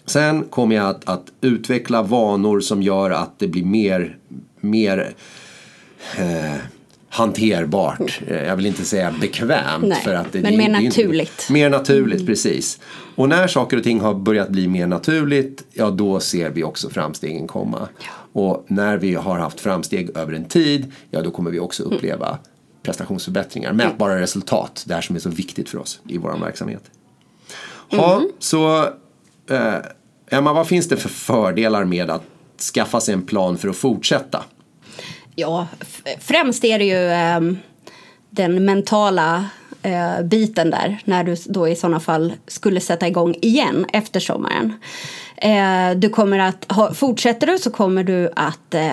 Sen 0.06 0.44
kommer 0.44 0.76
jag 0.76 0.86
att, 0.86 1.08
att, 1.08 1.32
utveckla 1.40 2.02
vanor 2.02 2.60
som 2.60 2.82
gör 2.82 3.10
att 3.10 3.38
det 3.38 3.48
blir 3.48 3.64
mer, 3.64 4.16
mer 4.60 5.14
eh, 6.18 6.56
hanterbart. 7.08 8.20
Mm. 8.26 8.44
Jag 8.44 8.56
vill 8.56 8.66
inte 8.66 8.84
säga 8.84 9.14
bekvämt. 9.20 9.84
Nej, 9.84 10.00
för 10.04 10.14
att 10.14 10.32
det, 10.32 10.42
men 10.42 10.56
mer 10.56 10.68
naturligt. 10.68 11.32
Inte, 11.40 11.52
mer 11.52 11.70
naturligt, 11.70 12.20
mm. 12.20 12.26
precis. 12.26 12.80
Och 13.14 13.28
när 13.28 13.46
saker 13.46 13.76
och 13.76 13.82
ting 13.82 14.00
har 14.00 14.14
börjat 14.14 14.48
bli 14.48 14.68
mer 14.68 14.86
naturligt, 14.86 15.64
ja 15.72 15.90
då 15.90 16.20
ser 16.20 16.50
vi 16.50 16.64
också 16.64 16.90
framstegen 16.90 17.46
komma. 17.46 17.88
Ja. 17.98 18.40
Och 18.40 18.64
när 18.68 18.96
vi 18.96 19.14
har 19.14 19.38
haft 19.38 19.60
framsteg 19.60 20.16
över 20.16 20.32
en 20.32 20.44
tid, 20.44 20.92
ja 21.10 21.22
då 21.22 21.30
kommer 21.30 21.50
vi 21.50 21.60
också 21.60 21.82
uppleva 21.82 22.26
mm. 22.26 22.38
prestationsförbättringar, 22.82 23.72
mätbara 23.72 24.20
resultat. 24.20 24.84
Det 24.86 24.94
här 24.94 25.00
som 25.00 25.16
är 25.16 25.20
så 25.20 25.30
viktigt 25.30 25.68
för 25.68 25.78
oss 25.78 26.00
i 26.08 26.18
vår 26.18 26.38
verksamhet. 26.38 26.90
Ja, 27.88 28.16
mm. 28.16 28.28
så 28.38 28.82
eh, 29.50 29.74
Emma, 30.30 30.52
vad 30.52 30.66
finns 30.66 30.88
det 30.88 30.96
för 30.96 31.08
fördelar 31.08 31.84
med 31.84 32.10
att 32.10 32.22
skaffa 32.74 33.00
sig 33.00 33.14
en 33.14 33.22
plan 33.22 33.58
för 33.58 33.68
att 33.68 33.76
fortsätta? 33.76 34.44
Ja, 35.34 35.66
främst 36.20 36.64
är 36.64 36.78
det 36.78 36.84
ju 36.84 37.06
eh, 37.06 37.40
den 38.30 38.64
mentala 38.64 39.44
eh, 39.86 40.22
biten 40.22 40.70
där 40.70 40.98
när 41.04 41.24
du 41.24 41.36
då 41.46 41.68
i 41.68 41.76
sådana 41.76 42.00
fall 42.00 42.32
skulle 42.46 42.80
sätta 42.80 43.08
igång 43.08 43.36
igen 43.42 43.86
efter 43.92 44.20
sommaren. 44.20 44.72
Eh, 45.36 45.90
du 45.96 46.08
kommer 46.08 46.38
att, 46.38 46.72
ha, 46.72 46.94
fortsätter 46.94 47.46
du 47.46 47.58
så 47.58 47.70
kommer 47.70 48.04
du 48.04 48.30
att 48.36 48.74
eh, 48.74 48.90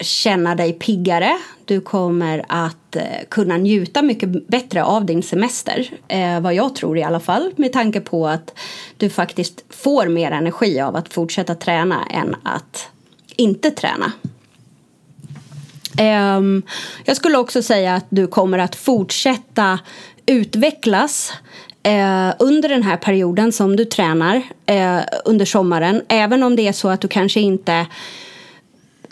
känna 0.00 0.54
dig 0.54 0.72
piggare. 0.72 1.38
Du 1.64 1.80
kommer 1.80 2.44
att 2.48 2.96
eh, 2.96 3.02
kunna 3.28 3.56
njuta 3.56 4.02
mycket 4.02 4.48
bättre 4.48 4.84
av 4.84 5.04
din 5.04 5.22
semester. 5.22 5.90
Eh, 6.08 6.40
vad 6.40 6.54
jag 6.54 6.74
tror 6.74 6.98
i 6.98 7.02
alla 7.02 7.20
fall 7.20 7.52
med 7.56 7.72
tanke 7.72 8.00
på 8.00 8.28
att 8.28 8.58
du 8.96 9.10
faktiskt 9.10 9.64
får 9.70 10.06
mer 10.08 10.30
energi 10.30 10.80
av 10.80 10.96
att 10.96 11.12
fortsätta 11.12 11.54
träna 11.54 12.04
än 12.10 12.36
att 12.42 12.88
inte 13.36 13.70
träna. 13.70 14.12
Ehm, 15.98 16.62
jag 17.04 17.16
skulle 17.16 17.38
också 17.38 17.62
säga 17.62 17.94
att 17.94 18.06
du 18.08 18.26
kommer 18.26 18.58
att 18.58 18.74
fortsätta 18.74 19.78
utvecklas 20.26 21.32
eh, 21.82 22.34
under 22.38 22.68
den 22.68 22.82
här 22.82 22.96
perioden 22.96 23.52
som 23.52 23.76
du 23.76 23.84
tränar 23.84 24.42
eh, 24.66 25.00
under 25.24 25.44
sommaren. 25.44 26.02
Även 26.08 26.42
om 26.42 26.56
det 26.56 26.68
är 26.68 26.72
så 26.72 26.88
att 26.88 27.00
du 27.00 27.08
kanske 27.08 27.40
inte 27.40 27.86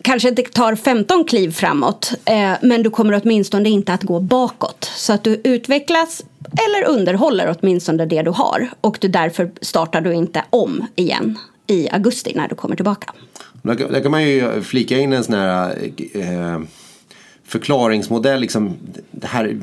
kanske 0.03 0.29
inte 0.29 0.43
tar 0.43 0.75
15 0.75 1.25
kliv 1.25 1.51
framåt 1.51 2.13
eh, 2.25 2.53
men 2.63 2.83
du 2.83 2.91
kommer 2.91 3.21
åtminstone 3.25 3.69
inte 3.69 3.95
att 3.95 4.03
gå 4.03 4.21
bakåt. 4.21 4.85
Så 4.85 5.13
att 5.13 5.25
du 5.25 5.41
utvecklas 5.45 6.25
eller 6.53 6.89
underhåller 6.89 7.57
åtminstone 7.59 8.07
det 8.07 8.23
du 8.23 8.31
har 8.31 8.69
och 8.81 8.99
du 9.01 9.09
därför 9.09 9.51
startar 9.61 10.01
du 10.01 10.15
inte 10.15 10.45
om 10.51 10.87
igen 10.97 11.39
i 11.67 11.89
augusti 11.91 12.33
när 12.35 12.49
du 12.49 12.55
kommer 12.55 12.77
tillbaka. 12.77 13.13
Där, 13.63 13.75
där 13.75 14.01
kan 14.01 14.11
man 14.11 14.25
ju 14.25 14.63
flika 14.63 14.99
in 14.99 15.13
en 15.13 15.25
sån 15.25 15.35
här 15.35 15.77
eh, 16.15 16.61
förklaringsmodell. 17.45 18.41
Liksom, 18.41 18.77
det 19.11 19.27
här, 19.27 19.57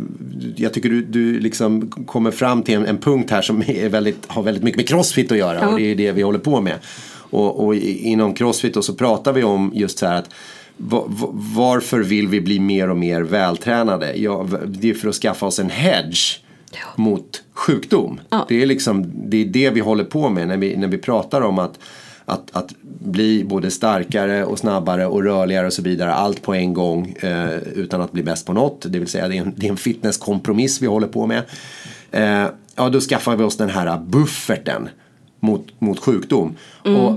jag 0.56 0.74
tycker 0.74 0.90
du, 0.90 1.02
du 1.02 1.40
liksom 1.40 1.88
kommer 1.88 2.32
fram 2.32 2.64
till 2.64 2.76
en, 2.76 2.86
en 2.86 2.98
punkt 2.98 3.32
här 3.32 3.42
som 3.42 3.64
är 3.68 3.90
väldigt, 3.90 4.26
har 4.28 4.44
väldigt 4.44 4.64
mycket 4.64 4.78
med 4.78 4.88
crossfit 4.88 5.32
att 5.32 5.38
göra 5.38 5.60
ja. 5.62 5.68
och 5.68 5.78
det 5.78 5.92
är 5.92 5.96
det 5.96 6.12
vi 6.12 6.22
håller 6.22 6.40
på 6.40 6.62
med. 6.62 6.76
Och, 7.14 7.66
och 7.66 7.76
inom 7.76 8.34
crossfit 8.34 8.74
då 8.74 8.82
så 8.82 8.94
pratar 8.94 9.34
vi 9.34 9.44
om 9.44 9.72
just 9.74 10.00
så 10.00 10.06
här 10.06 10.16
att 10.16 10.30
varför 11.56 12.00
vill 12.00 12.28
vi 12.28 12.42
bli 12.42 12.60
mer 12.60 12.90
och 12.90 12.98
mer 12.98 13.22
vältränade? 13.22 14.14
Ja, 14.16 14.48
det 14.66 14.90
är 14.90 14.94
för 14.94 15.10
att 15.10 15.16
skaffa 15.16 15.46
oss 15.46 15.60
en 15.60 15.70
hedge 15.70 16.40
mot 16.96 17.44
sjukdom. 17.54 18.20
Ja. 18.30 18.46
Det, 18.50 18.62
är 18.62 18.66
liksom, 18.66 19.12
det 19.16 19.38
är 19.38 19.46
det 19.46 19.70
vi 19.70 19.80
håller 19.80 20.04
på 20.04 20.30
med 20.30 20.48
när 20.48 20.58
vi, 20.58 20.78
när 20.78 20.88
vi 20.88 20.98
pratar 20.98 21.42
om 21.42 21.60
att, 21.60 21.80
att, 22.32 22.50
att 22.52 22.74
bli 23.00 23.44
både 23.44 23.72
starkare 23.72 24.46
och 24.46 24.60
snabbare 24.60 25.06
och 25.06 25.24
rörligare 25.24 25.68
och 25.68 25.74
så 25.74 25.82
vidare. 25.82 26.14
Allt 26.14 26.42
på 26.42 26.54
en 26.54 26.74
gång 26.74 27.16
eh, 27.20 27.58
utan 27.58 28.02
att 28.02 28.12
bli 28.12 28.24
bäst 28.24 28.46
på 28.46 28.54
något. 28.54 28.86
Det 28.90 29.00
vill 29.00 29.08
säga 29.08 29.28
det 29.28 29.38
är 29.38 29.42
en, 29.42 29.54
det 29.56 29.66
är 29.66 29.72
en 29.72 29.78
fitnesskompromiss 29.78 30.82
vi 30.82 30.88
håller 30.88 31.08
på 31.08 31.28
med. 31.28 31.44
Eh, 32.12 32.48
ja, 32.76 32.90
då 32.90 33.00
skaffar 33.00 33.36
vi 33.36 33.44
oss 33.44 33.58
den 33.58 33.70
här 33.70 34.00
bufferten 34.00 34.90
mot, 35.40 35.68
mot 35.80 36.00
sjukdom. 36.00 36.56
Mm. 36.86 37.00
Och 37.00 37.12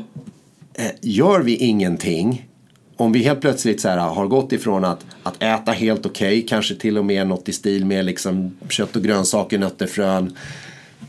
eh, 0.74 0.90
gör 1.00 1.40
vi 1.40 1.56
ingenting 1.56 2.48
om 2.96 3.12
vi 3.12 3.22
helt 3.22 3.40
plötsligt 3.40 3.80
så 3.80 3.88
här, 3.88 3.98
har 3.98 4.26
gått 4.26 4.52
ifrån 4.52 4.84
att, 4.84 5.06
att 5.22 5.42
äta 5.42 5.72
helt 5.72 6.06
okej, 6.06 6.38
okay, 6.38 6.48
kanske 6.48 6.74
till 6.74 6.98
och 6.98 7.04
med 7.04 7.26
något 7.26 7.48
i 7.48 7.52
stil 7.52 7.86
med 7.86 8.04
liksom 8.04 8.56
kött 8.68 8.96
och 8.96 9.02
grönsaker, 9.02 9.58
nötter, 9.58 9.86
frön, 9.86 10.36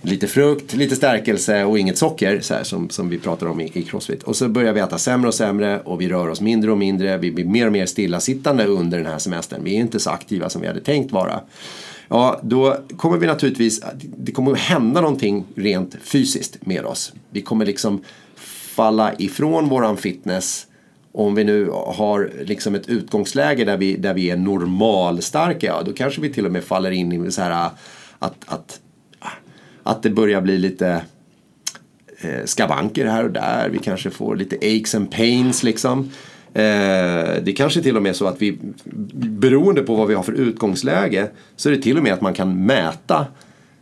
lite 0.05 0.27
frukt, 0.27 0.73
lite 0.73 0.95
stärkelse 0.95 1.63
och 1.63 1.79
inget 1.79 1.97
socker 1.97 2.39
så 2.41 2.53
här, 2.53 2.63
som, 2.63 2.89
som 2.89 3.09
vi 3.09 3.17
pratar 3.17 3.47
om 3.47 3.61
i, 3.61 3.71
i 3.73 3.83
crossfit. 3.83 4.23
Och 4.23 4.35
så 4.35 4.47
börjar 4.49 4.73
vi 4.73 4.79
äta 4.79 4.97
sämre 4.97 5.27
och 5.27 5.33
sämre 5.33 5.79
och 5.79 6.01
vi 6.01 6.09
rör 6.09 6.27
oss 6.27 6.41
mindre 6.41 6.71
och 6.71 6.77
mindre. 6.77 7.17
Vi 7.17 7.31
blir 7.31 7.45
mer 7.45 7.65
och 7.65 7.71
mer 7.71 7.85
stillasittande 7.85 8.65
under 8.65 8.97
den 8.97 9.07
här 9.07 9.17
semestern. 9.17 9.63
Vi 9.63 9.75
är 9.75 9.79
inte 9.79 9.99
så 9.99 10.09
aktiva 10.09 10.49
som 10.49 10.61
vi 10.61 10.67
hade 10.67 10.81
tänkt 10.81 11.11
vara. 11.11 11.39
Ja, 12.07 12.39
då 12.43 12.77
kommer 12.97 13.17
vi 13.17 13.27
naturligtvis, 13.27 13.81
det 14.17 14.31
kommer 14.31 14.51
att 14.51 14.59
hända 14.59 15.01
någonting 15.01 15.45
rent 15.55 15.95
fysiskt 16.01 16.65
med 16.65 16.85
oss. 16.85 17.13
Vi 17.29 17.41
kommer 17.41 17.65
liksom 17.65 18.03
falla 18.75 19.13
ifrån 19.17 19.69
våran 19.69 19.97
fitness 19.97 20.67
om 21.11 21.35
vi 21.35 21.43
nu 21.43 21.69
har 21.71 22.31
liksom 22.45 22.75
ett 22.75 22.89
utgångsläge 22.89 23.65
där 23.65 23.77
vi, 23.77 23.95
där 23.97 24.13
vi 24.13 24.29
är 24.29 24.37
normalstarka, 24.37 25.67
ja, 25.67 25.81
då 25.85 25.93
kanske 25.93 26.21
vi 26.21 26.33
till 26.33 26.45
och 26.45 26.51
med 26.51 26.63
faller 26.63 26.91
in 26.91 27.27
i 27.27 27.31
så 27.31 27.41
här 27.41 27.69
att, 28.19 28.35
att, 28.45 28.79
att 29.85 30.03
det 30.03 30.09
börjar 30.09 30.41
bli 30.41 30.57
lite 30.57 31.01
eh, 32.21 32.45
skavanker 32.45 33.05
här 33.05 33.23
och 33.23 33.31
där. 33.31 33.69
Vi 33.69 33.79
kanske 33.79 34.09
får 34.09 34.35
lite 34.35 34.55
aches 34.55 34.95
and 34.95 35.11
pains 35.11 35.63
liksom. 35.63 36.11
Eh, 36.53 37.43
det 37.43 37.55
kanske 37.57 37.81
till 37.81 37.97
och 37.97 38.03
med 38.03 38.09
är 38.09 38.13
så 38.13 38.27
att 38.27 38.41
vi, 38.41 38.57
beroende 39.13 39.81
på 39.81 39.95
vad 39.95 40.07
vi 40.07 40.13
har 40.13 40.23
för 40.23 40.33
utgångsläge, 40.33 41.27
så 41.55 41.69
är 41.69 41.73
det 41.75 41.81
till 41.81 41.97
och 41.97 42.03
med 42.03 42.13
att 42.13 42.21
man 42.21 42.33
kan 42.33 42.65
mäta 42.65 43.27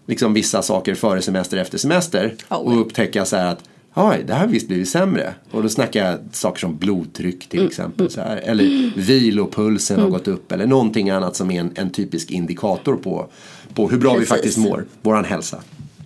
liksom 0.06 0.34
vissa 0.34 0.62
saker 0.62 0.96
före 0.96 1.22
semester 1.22 1.58
efter 1.58 1.78
semester 1.78 2.36
oh. 2.50 2.58
och 2.58 2.82
upptäcka 2.82 3.26
så 3.26 3.36
här 3.36 3.48
att 3.48 3.64
Oj, 3.96 4.24
det 4.28 4.34
här 4.34 4.48
visst 4.48 4.68
blivit 4.68 4.90
sämre. 4.90 5.34
Och 5.52 5.64
då 5.64 5.70
snackar 5.70 6.06
jag 6.06 6.20
saker 6.32 6.60
som 6.60 6.78
blodtryck 6.78 7.50
till 7.50 7.60
mm. 7.60 7.70
exempel. 7.70 8.10
Så 8.10 8.22
här. 8.22 8.38
Eller 8.38 8.92
vilopulsen 8.96 9.98
mm. 9.98 10.12
har 10.12 10.20
gått 10.20 10.28
upp. 10.28 10.52
Eller 10.52 10.66
någonting 10.66 11.10
annat 11.10 11.36
som 11.36 11.52
är 11.52 11.60
en, 11.60 11.72
en 11.76 11.90
typisk 11.90 12.32
indikator 12.32 12.96
på, 12.96 13.28
på 13.74 13.90
hur 13.90 13.98
bra 13.98 14.12
Precis. 14.12 14.32
vi 14.32 14.36
faktiskt 14.36 14.58
mår. 14.58 14.86
Våran 15.02 15.26
hälsa. 15.26 15.62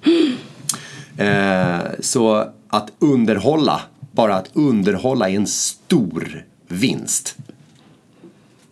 Eh, 1.19 1.79
så 1.99 2.51
att 2.67 2.91
underhålla, 2.99 3.81
bara 4.11 4.35
att 4.35 4.49
underhålla 4.53 5.29
är 5.29 5.35
en 5.35 5.47
stor 5.47 6.45
vinst. 6.67 7.35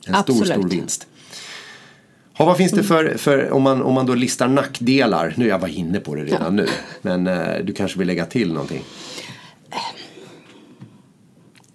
En 0.07 0.15
Absolut. 0.15 0.45
stor, 0.45 0.53
stor 0.53 0.69
vinst. 0.69 1.07
Ha, 2.37 2.45
vad 2.45 2.57
finns 2.57 2.71
det 2.71 2.83
för, 2.83 3.17
för 3.17 3.51
om, 3.51 3.63
man, 3.63 3.81
om 3.81 3.93
man 3.93 4.05
då 4.05 4.15
listar 4.15 4.47
nackdelar? 4.47 5.33
Nu 5.37 5.47
jag 5.47 5.59
var 5.59 5.67
inne 5.67 5.99
på 5.99 6.15
det 6.15 6.23
redan 6.23 6.41
ja. 6.41 6.49
nu. 6.49 6.67
Men 7.01 7.27
eh, 7.27 7.63
du 7.63 7.73
kanske 7.73 7.99
vill 7.99 8.07
lägga 8.07 8.25
till 8.25 8.53
någonting? 8.53 8.83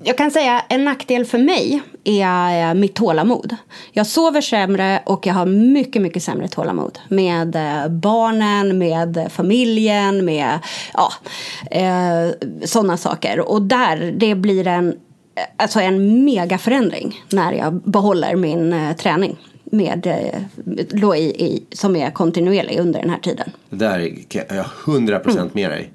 Jag 0.04 0.18
kan 0.18 0.30
säga 0.30 0.62
en 0.68 0.84
nackdel 0.84 1.24
för 1.24 1.38
mig 1.38 1.82
är 2.04 2.74
mitt 2.74 2.94
tålamod. 2.94 3.56
Jag 3.92 4.06
sover 4.06 4.40
sämre 4.40 5.02
och 5.06 5.26
jag 5.26 5.34
har 5.34 5.46
mycket, 5.46 6.02
mycket 6.02 6.22
sämre 6.22 6.48
tålamod. 6.48 6.98
Med 7.08 7.56
eh, 7.56 7.88
barnen, 7.88 8.78
med 8.78 9.28
familjen, 9.30 10.24
med 10.24 10.58
ja, 10.94 11.12
eh, 11.70 12.30
sådana 12.64 12.96
saker. 12.96 13.50
Och 13.50 13.62
där, 13.62 14.14
det 14.16 14.34
blir 14.34 14.66
en, 14.66 14.94
alltså 15.56 15.80
en 15.80 16.24
megaförändring 16.24 17.24
när 17.28 17.52
jag 17.52 17.74
behåller 17.74 18.36
min 18.36 18.72
eh, 18.72 18.96
träning 18.96 19.36
med, 19.64 20.06
eh, 20.06 20.40
då 20.88 21.16
i, 21.16 21.24
i, 21.24 21.64
som 21.72 21.96
är 21.96 22.10
kontinuerlig 22.10 22.78
under 22.78 23.00
den 23.00 23.10
här 23.10 23.18
tiden. 23.18 23.50
Det 23.70 23.76
där 23.76 23.98
är 23.98 24.56
jag 24.56 24.66
100% 24.84 25.30
mm. 25.30 25.48
med 25.52 25.70
dig. 25.70 25.90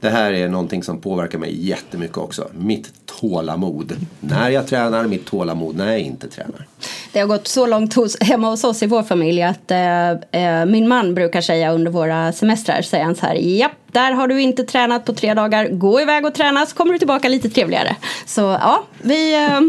Det 0.00 0.10
här 0.10 0.32
är 0.32 0.48
någonting 0.48 0.82
som 0.82 1.00
påverkar 1.00 1.38
mig 1.38 1.66
jättemycket 1.68 2.16
också. 2.16 2.48
Mitt 2.52 2.92
tålamod. 3.20 3.96
När 4.20 4.50
jag 4.50 4.66
tränar, 4.66 5.04
mitt 5.04 5.26
tålamod 5.26 5.76
när 5.76 5.86
jag 5.86 6.00
inte 6.00 6.28
tränar. 6.28 6.66
Det 7.12 7.20
har 7.20 7.26
gått 7.26 7.48
så 7.48 7.66
långt 7.66 7.94
hos, 7.94 8.16
hemma 8.20 8.50
hos 8.50 8.64
oss 8.64 8.82
i 8.82 8.86
vår 8.86 9.02
familj 9.02 9.42
att 9.42 9.70
eh, 9.70 10.10
eh 10.10 10.66
min 10.66 10.88
man 10.88 11.14
brukar 11.14 11.40
säga 11.40 11.72
under 11.72 11.90
våra 11.90 12.32
semestrar, 12.32 12.82
säger 12.82 13.04
han 13.04 13.14
så 13.14 13.26
här, 13.26 13.34
japp, 13.34 13.72
där 13.92 14.12
har 14.12 14.28
du 14.28 14.40
inte 14.40 14.64
tränat 14.64 15.04
på 15.04 15.12
tre 15.12 15.34
dagar, 15.34 15.68
gå 15.68 16.00
iväg 16.00 16.26
och 16.26 16.34
träna 16.34 16.66
så 16.66 16.76
kommer 16.76 16.92
du 16.92 16.98
tillbaka 16.98 17.28
lite 17.28 17.50
trevligare. 17.50 17.96
Så 18.26 18.40
ja, 18.40 18.84
vi, 19.02 19.34
eh, 19.34 19.60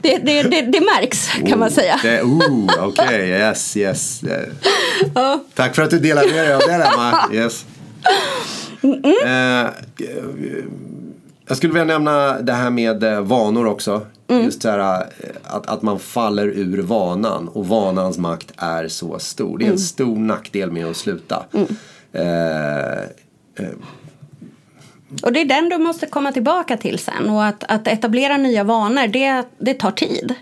det, 0.00 0.18
det, 0.18 0.42
det, 0.42 0.62
det, 0.62 0.80
märks 0.80 1.28
kan 1.28 1.54
oh, 1.54 1.56
man 1.56 1.70
säga. 1.70 1.94
oh, 2.22 2.64
Okej, 2.78 3.06
okay, 3.06 3.28
yes, 3.28 3.76
yes. 3.76 4.20
Ja. 5.14 5.44
Tack 5.54 5.74
för 5.74 5.82
att 5.82 5.90
du 5.90 5.98
delade 5.98 6.26
med 6.26 6.44
dig 6.44 6.54
av 6.54 6.60
det 6.60 6.74
Emma. 6.74 7.28
Yes. 7.32 7.64
Mm 8.82 9.02
-mm. 9.02 9.64
Eh, 9.64 9.70
jag 11.50 11.56
skulle 11.56 11.72
vilja 11.72 11.84
nämna 11.84 12.40
det 12.40 12.52
här 12.52 12.70
med 12.70 13.04
eh, 13.04 13.20
vanor 13.20 13.66
också. 13.66 14.06
Mm. 14.28 14.44
Just 14.44 14.62
så 14.62 14.68
här, 14.68 15.00
eh, 15.00 15.06
att, 15.42 15.66
att 15.66 15.82
man 15.82 15.98
faller 15.98 16.46
ur 16.46 16.82
vanan 16.82 17.48
och 17.48 17.68
vanans 17.68 18.18
makt 18.18 18.52
är 18.56 18.88
så 18.88 19.18
stor. 19.18 19.58
Det 19.58 19.64
är 19.64 19.66
en 19.66 19.70
mm. 19.70 19.78
stor 19.78 20.16
nackdel 20.16 20.70
med 20.70 20.86
att 20.86 20.96
sluta. 20.96 21.44
Mm. 21.52 21.66
Eh, 22.12 23.00
eh, 23.54 23.74
och 25.22 25.32
det 25.32 25.40
är 25.40 25.44
den 25.44 25.68
du 25.68 25.78
måste 25.78 26.06
komma 26.06 26.32
tillbaka 26.32 26.76
till 26.76 26.98
sen. 26.98 27.30
Och 27.30 27.44
att, 27.44 27.64
att 27.68 27.88
etablera 27.88 28.36
nya 28.36 28.64
vanor, 28.64 29.06
det, 29.06 29.44
det 29.58 29.74
tar 29.74 29.90
tid. 29.90 30.34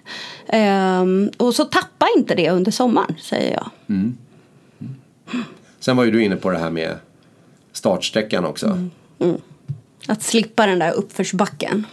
Um, 0.53 1.31
och 1.37 1.55
så 1.55 1.65
tappa 1.65 2.07
inte 2.17 2.35
det 2.35 2.51
under 2.51 2.71
sommaren, 2.71 3.15
säger 3.21 3.53
jag. 3.53 3.71
Mm. 3.89 4.17
Mm. 4.81 5.45
Sen 5.81 5.97
var 5.97 6.05
ju 6.05 6.11
du 6.11 6.25
inne 6.25 6.37
på 6.37 6.51
det 6.51 6.59
här 6.59 6.71
med 6.71 6.95
startsträckan 7.79 8.45
också. 8.45 8.67
Mm. 8.67 8.91
Mm. 9.19 9.41
Att 10.09 10.23
slippa 10.23 10.67
den 10.67 10.79
där 10.79 10.93
uppförsbacken 10.93 11.87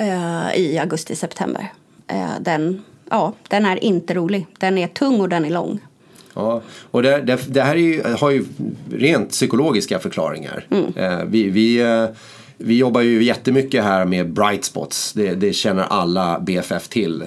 uh, 0.00 0.56
i 0.56 0.78
augusti-september. 0.78 1.72
Uh, 2.12 2.40
den, 2.40 2.82
ja, 3.10 3.32
den 3.48 3.66
är 3.66 3.84
inte 3.84 4.14
rolig. 4.14 4.46
Den 4.58 4.78
är 4.78 4.86
tung 4.86 5.20
och 5.20 5.28
den 5.28 5.44
är 5.44 5.50
lång. 5.50 5.80
Ja, 6.34 6.62
och 6.90 7.02
det, 7.02 7.20
det, 7.20 7.54
det 7.54 7.62
här 7.62 7.74
ju, 7.74 8.02
har 8.02 8.30
ju 8.30 8.44
rent 8.92 9.30
psykologiska 9.30 9.98
förklaringar. 9.98 10.66
Mm. 10.70 10.84
Uh, 10.96 11.24
vi, 11.24 11.50
vi 11.50 11.82
vi 12.60 12.78
jobbar 12.78 13.00
ju 13.00 13.24
jättemycket 13.24 13.84
här 13.84 14.04
med 14.04 14.32
bright 14.32 14.64
spots. 14.64 15.12
Det, 15.12 15.34
det 15.34 15.52
känner 15.52 15.82
alla 15.82 16.40
BFF 16.40 16.88
till. 16.88 17.24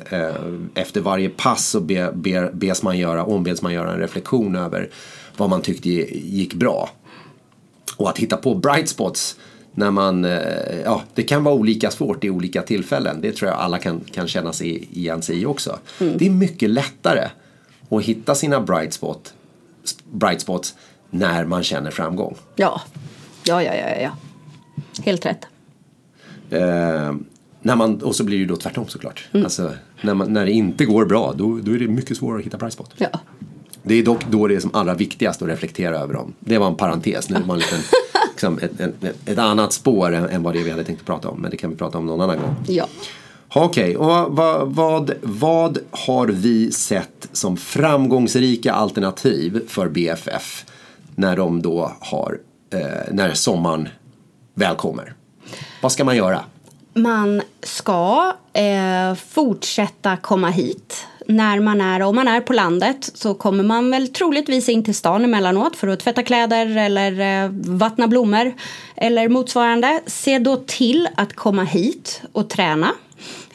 Efter 0.76 1.02
varje 1.02 1.30
pass 1.30 1.68
så 1.68 1.80
be, 1.80 2.12
be, 2.14 2.52
bes 2.54 2.84
man 2.84 2.98
göra, 2.98 3.26
ombeds 3.26 3.62
man 3.62 3.74
göra 3.74 3.94
en 3.94 4.00
reflektion 4.00 4.56
över 4.56 4.90
vad 5.38 5.50
man 5.50 5.62
tyckte 5.62 5.90
gick 5.90 6.54
bra. 6.54 6.90
Och 8.02 8.10
att 8.10 8.18
hitta 8.18 8.38
på 8.38 8.56
bright 8.56 8.90
spots 8.90 9.36
när 9.74 9.92
man, 9.92 10.26
eh, 10.26 10.82
ja, 10.86 11.02
det 11.14 11.24
kan 11.24 11.44
vara 11.44 11.56
olika 11.56 11.92
svårt 11.92 12.24
i 12.24 12.30
olika 12.30 12.62
tillfällen. 12.62 13.22
Det 13.22 13.32
tror 13.32 13.52
jag 13.52 13.60
alla 13.60 13.78
kan, 13.78 14.00
kan 14.00 14.28
känna 14.28 14.54
sig 14.54 14.88
igen 14.92 15.22
sig 15.22 15.42
i 15.42 15.46
också. 15.46 15.80
Mm. 16.00 16.18
Det 16.18 16.26
är 16.26 16.30
mycket 16.30 16.70
lättare 16.70 17.30
att 17.90 18.04
hitta 18.04 18.36
sina 18.36 18.62
bright, 18.62 18.94
spot, 18.94 19.34
bright 20.12 20.42
spots 20.42 20.76
när 21.10 21.46
man 21.46 21.64
känner 21.64 21.92
framgång. 21.92 22.36
Ja, 22.56 22.82
ja, 23.46 23.64
ja, 23.64 23.74
ja, 23.76 24.02
ja. 24.02 24.12
helt 25.04 25.26
rätt. 25.26 25.46
Eh, 26.50 27.16
när 27.62 27.76
man, 27.76 28.02
och 28.02 28.16
så 28.16 28.24
blir 28.24 28.38
det 28.38 28.42
ju 28.42 28.48
då 28.48 28.56
tvärtom 28.56 28.88
såklart. 28.88 29.30
Alltså, 29.34 29.74
när, 30.02 30.14
man, 30.14 30.34
när 30.34 30.46
det 30.46 30.52
inte 30.52 30.86
går 30.86 31.06
bra 31.06 31.34
då, 31.38 31.60
då 31.64 31.72
är 31.72 31.80
det 31.80 31.88
mycket 31.88 32.18
svårare 32.18 32.40
att 32.40 32.46
hitta 32.46 32.58
bright 32.58 32.74
spot. 32.74 32.94
Ja. 32.98 33.20
Det 33.84 33.96
är 33.96 34.04
dock 34.04 34.26
då 34.30 34.48
det 34.48 34.56
är 34.56 34.60
som 34.60 34.76
allra 34.76 34.94
viktigast 34.94 35.42
att 35.42 35.48
reflektera 35.48 35.98
över 35.98 36.14
dem. 36.14 36.34
Det 36.40 36.58
var 36.58 36.68
en 36.68 36.76
parentes, 36.76 37.30
nu 37.30 37.40
var 37.46 37.56
en 37.56 37.60
liten, 37.60 37.80
liksom, 38.32 38.60
ett, 38.60 38.80
ett, 38.80 39.16
ett 39.26 39.38
annat 39.38 39.74
spår 39.74 40.14
än, 40.14 40.30
än 40.30 40.44
vad 40.44 40.54
det 40.54 40.60
är 40.60 40.64
vi 40.64 40.72
hade 40.72 40.84
tänkt 40.84 41.00
att 41.00 41.06
prata 41.06 41.30
om. 41.30 41.42
Men 41.42 41.52
det 41.52 41.58
kan 41.58 41.70
vi 41.70 41.76
prata 41.76 41.98
om 41.98 42.06
någon 42.06 42.22
annan 42.22 42.38
gång. 42.38 42.56
ja. 42.68 42.88
Okej, 43.54 43.98
och 43.98 44.36
vad, 44.36 44.68
vad, 44.76 45.12
vad 45.22 45.80
har 45.92 46.28
vi 46.28 46.72
sett 46.72 47.30
som 47.32 47.58
framgångsrika 47.58 48.74
alternativ 48.74 49.68
för 49.68 49.90
BFF 49.90 50.66
när 51.16 51.38
de 51.38 51.62
då 51.62 51.92
har, 52.00 52.40
eh, 52.74 52.80
när 53.12 53.34
sommaren 53.34 53.90
väl 54.54 54.76
kommer? 54.76 55.14
Vad 55.82 55.92
ska 55.92 56.04
man 56.04 56.18
göra? 56.18 56.44
Man 56.94 57.42
ska 57.64 58.34
eh, 58.54 59.16
fortsätta 59.16 60.18
komma 60.18 60.50
hit. 60.50 61.06
När 61.32 61.60
man 61.60 61.82
är, 61.82 62.02
om 62.02 62.16
man 62.16 62.28
är 62.28 62.42
på 62.42 62.54
landet 62.54 63.12
så 63.14 63.34
kommer 63.34 63.64
man 63.64 63.92
väl 63.92 64.08
troligtvis 64.08 64.70
in 64.70 64.84
till 64.84 64.96
stan 64.96 65.24
emellanåt 65.24 65.76
för 65.76 65.88
att 65.88 66.00
tvätta 66.00 66.24
kläder 66.24 66.78
eller 66.78 67.44
eh, 67.44 67.52
vattna 67.54 68.08
blommor 68.08 68.54
eller 68.96 69.30
motsvarande. 69.30 70.02
Se 70.06 70.40
då 70.40 70.58
till 70.58 71.08
att 71.16 71.34
komma 71.34 71.64
hit 71.64 72.22
och 72.32 72.50
träna. 72.50 72.92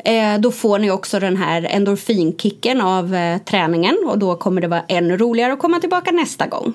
Eh, 0.04 0.38
då 0.38 0.50
får 0.50 0.78
ni 0.78 0.90
också 0.90 1.20
den 1.20 1.36
här 1.36 1.66
endorfinkicken 1.70 2.80
av 2.80 3.14
eh, 3.14 3.38
träningen 3.38 3.96
och 4.06 4.18
då 4.18 4.36
kommer 4.36 4.60
det 4.60 4.68
vara 4.68 4.84
ännu 4.88 5.16
roligare 5.16 5.52
att 5.52 5.58
komma 5.58 5.80
tillbaka 5.80 6.10
nästa 6.12 6.46
gång. 6.46 6.74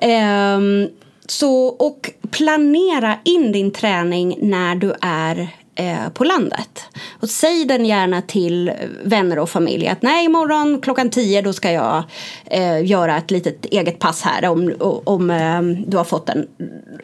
Ehm, 0.00 0.88
så, 1.26 1.66
och 1.66 2.10
planera 2.30 3.18
in 3.24 3.52
din 3.52 3.70
träning 3.70 4.38
när 4.40 4.74
du 4.74 4.94
är 5.00 5.48
eh, 5.78 6.08
på 6.14 6.24
landet. 6.24 6.84
Och 7.20 7.30
säg 7.30 7.64
den 7.64 7.86
gärna 7.86 8.22
till 8.22 8.72
vänner 9.04 9.38
och 9.38 9.50
familj 9.50 9.88
att 9.88 10.02
nej 10.02 10.24
imorgon 10.24 10.80
klockan 10.80 11.10
10 11.10 11.42
då 11.42 11.52
ska 11.52 11.72
jag 11.72 12.02
eh, 12.44 12.86
göra 12.86 13.16
ett 13.16 13.30
litet 13.30 13.64
eget 13.64 13.98
pass 13.98 14.22
här 14.22 14.48
om, 14.48 14.74
om 15.04 15.30
eh, 15.30 15.62
du 15.62 15.96
har 15.96 16.04
fått 16.04 16.28
en 16.28 16.46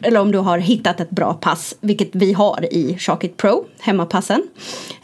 eller 0.03 0.19
om 0.19 0.31
du 0.31 0.37
har 0.37 0.57
hittat 0.57 0.99
ett 0.99 1.09
bra 1.09 1.33
pass 1.33 1.75
vilket 1.81 2.09
vi 2.11 2.33
har 2.33 2.73
i 2.73 2.97
Sharkit 2.99 3.37
Pro, 3.37 3.65
hemmapassen. 3.79 4.43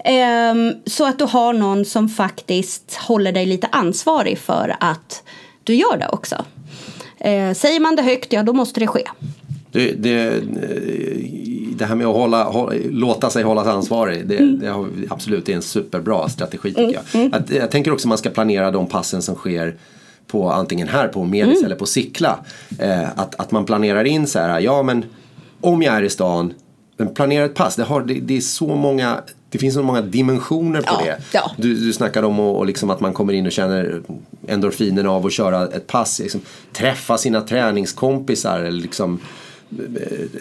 Ehm, 0.06 0.74
så 0.86 1.06
att 1.06 1.20
du 1.20 1.25
har 1.25 1.54
någon 1.54 1.86
som 1.86 2.10
faktiskt 2.10 2.96
håller 2.96 3.32
dig 3.32 3.46
lite 3.46 3.68
ansvarig 3.72 4.38
för 4.38 4.75
att 4.80 5.24
du 5.63 5.75
gör 5.75 5.98
det 5.98 6.08
också. 6.08 6.46
Eh, 7.20 7.54
säger 7.54 7.80
man 7.80 7.96
det 7.96 8.01
högt, 8.01 8.34
ja 8.34 8.44
då 8.44 8.54
måste 8.54 8.80
det 8.80 8.88
ske. 8.88 9.04
Det, 9.72 9.92
det, 9.92 10.44
det 11.81 11.88
här 11.88 11.95
med 11.95 12.07
att 12.07 12.15
hålla, 12.15 12.43
hålla, 12.43 12.73
låta 12.89 13.29
sig 13.29 13.43
hållas 13.43 13.67
ansvarig, 13.67 14.27
det, 14.27 14.55
det 14.55 14.67
har, 14.67 14.88
absolut 15.09 15.45
det 15.45 15.51
är 15.51 15.55
en 15.55 15.61
superbra 15.61 16.29
strategi 16.29 16.73
tycker 16.73 17.00
jag. 17.13 17.35
Att, 17.35 17.50
jag 17.50 17.71
tänker 17.71 17.93
också 17.93 18.07
att 18.07 18.09
man 18.09 18.17
ska 18.17 18.29
planera 18.29 18.71
de 18.71 18.88
passen 18.88 19.21
som 19.21 19.35
sker 19.35 19.75
på 20.27 20.51
antingen 20.51 20.88
här 20.88 21.07
på 21.07 21.23
Medis 21.23 21.63
eller 21.63 21.75
på 21.75 21.85
Sickla. 21.85 22.39
Eh, 22.79 23.09
att, 23.15 23.39
att 23.39 23.51
man 23.51 23.65
planerar 23.65 24.03
in 24.03 24.27
så 24.27 24.39
här, 24.39 24.59
ja 24.59 24.83
men 24.83 25.05
om 25.61 25.81
jag 25.81 25.95
är 25.95 26.03
i 26.03 26.09
stan, 26.09 26.53
men 26.97 27.13
planera 27.13 27.45
ett 27.45 27.55
pass, 27.55 27.75
det, 27.75 27.83
har, 27.83 28.01
det, 28.01 28.13
det 28.13 28.38
är 28.38 28.41
så 28.41 28.75
många 28.75 29.21
det 29.50 29.57
finns 29.57 29.73
så 29.75 29.83
många 29.83 30.01
dimensioner 30.01 30.81
på 30.81 30.93
Ja, 31.00 31.05
det. 31.05 31.17
ja. 31.33 31.51
Du, 31.57 31.75
du 31.75 31.93
snackade 31.93 32.27
om 32.27 32.39
och, 32.39 32.57
och 32.57 32.65
liksom 32.65 32.89
att 32.89 33.00
man 33.00 33.13
kommer 33.13 33.33
in 33.33 33.45
och 33.45 33.51
känner 33.51 34.01
endorfinen 34.47 35.07
av 35.07 35.25
att 35.25 35.33
köra 35.33 35.67
ett 35.67 35.88
pass. 35.88 36.19
Liksom, 36.19 36.41
träffa 36.73 37.17
sina 37.17 37.41
träningskompisar 37.41 38.59
eller 38.59 38.81
liksom, 38.81 39.19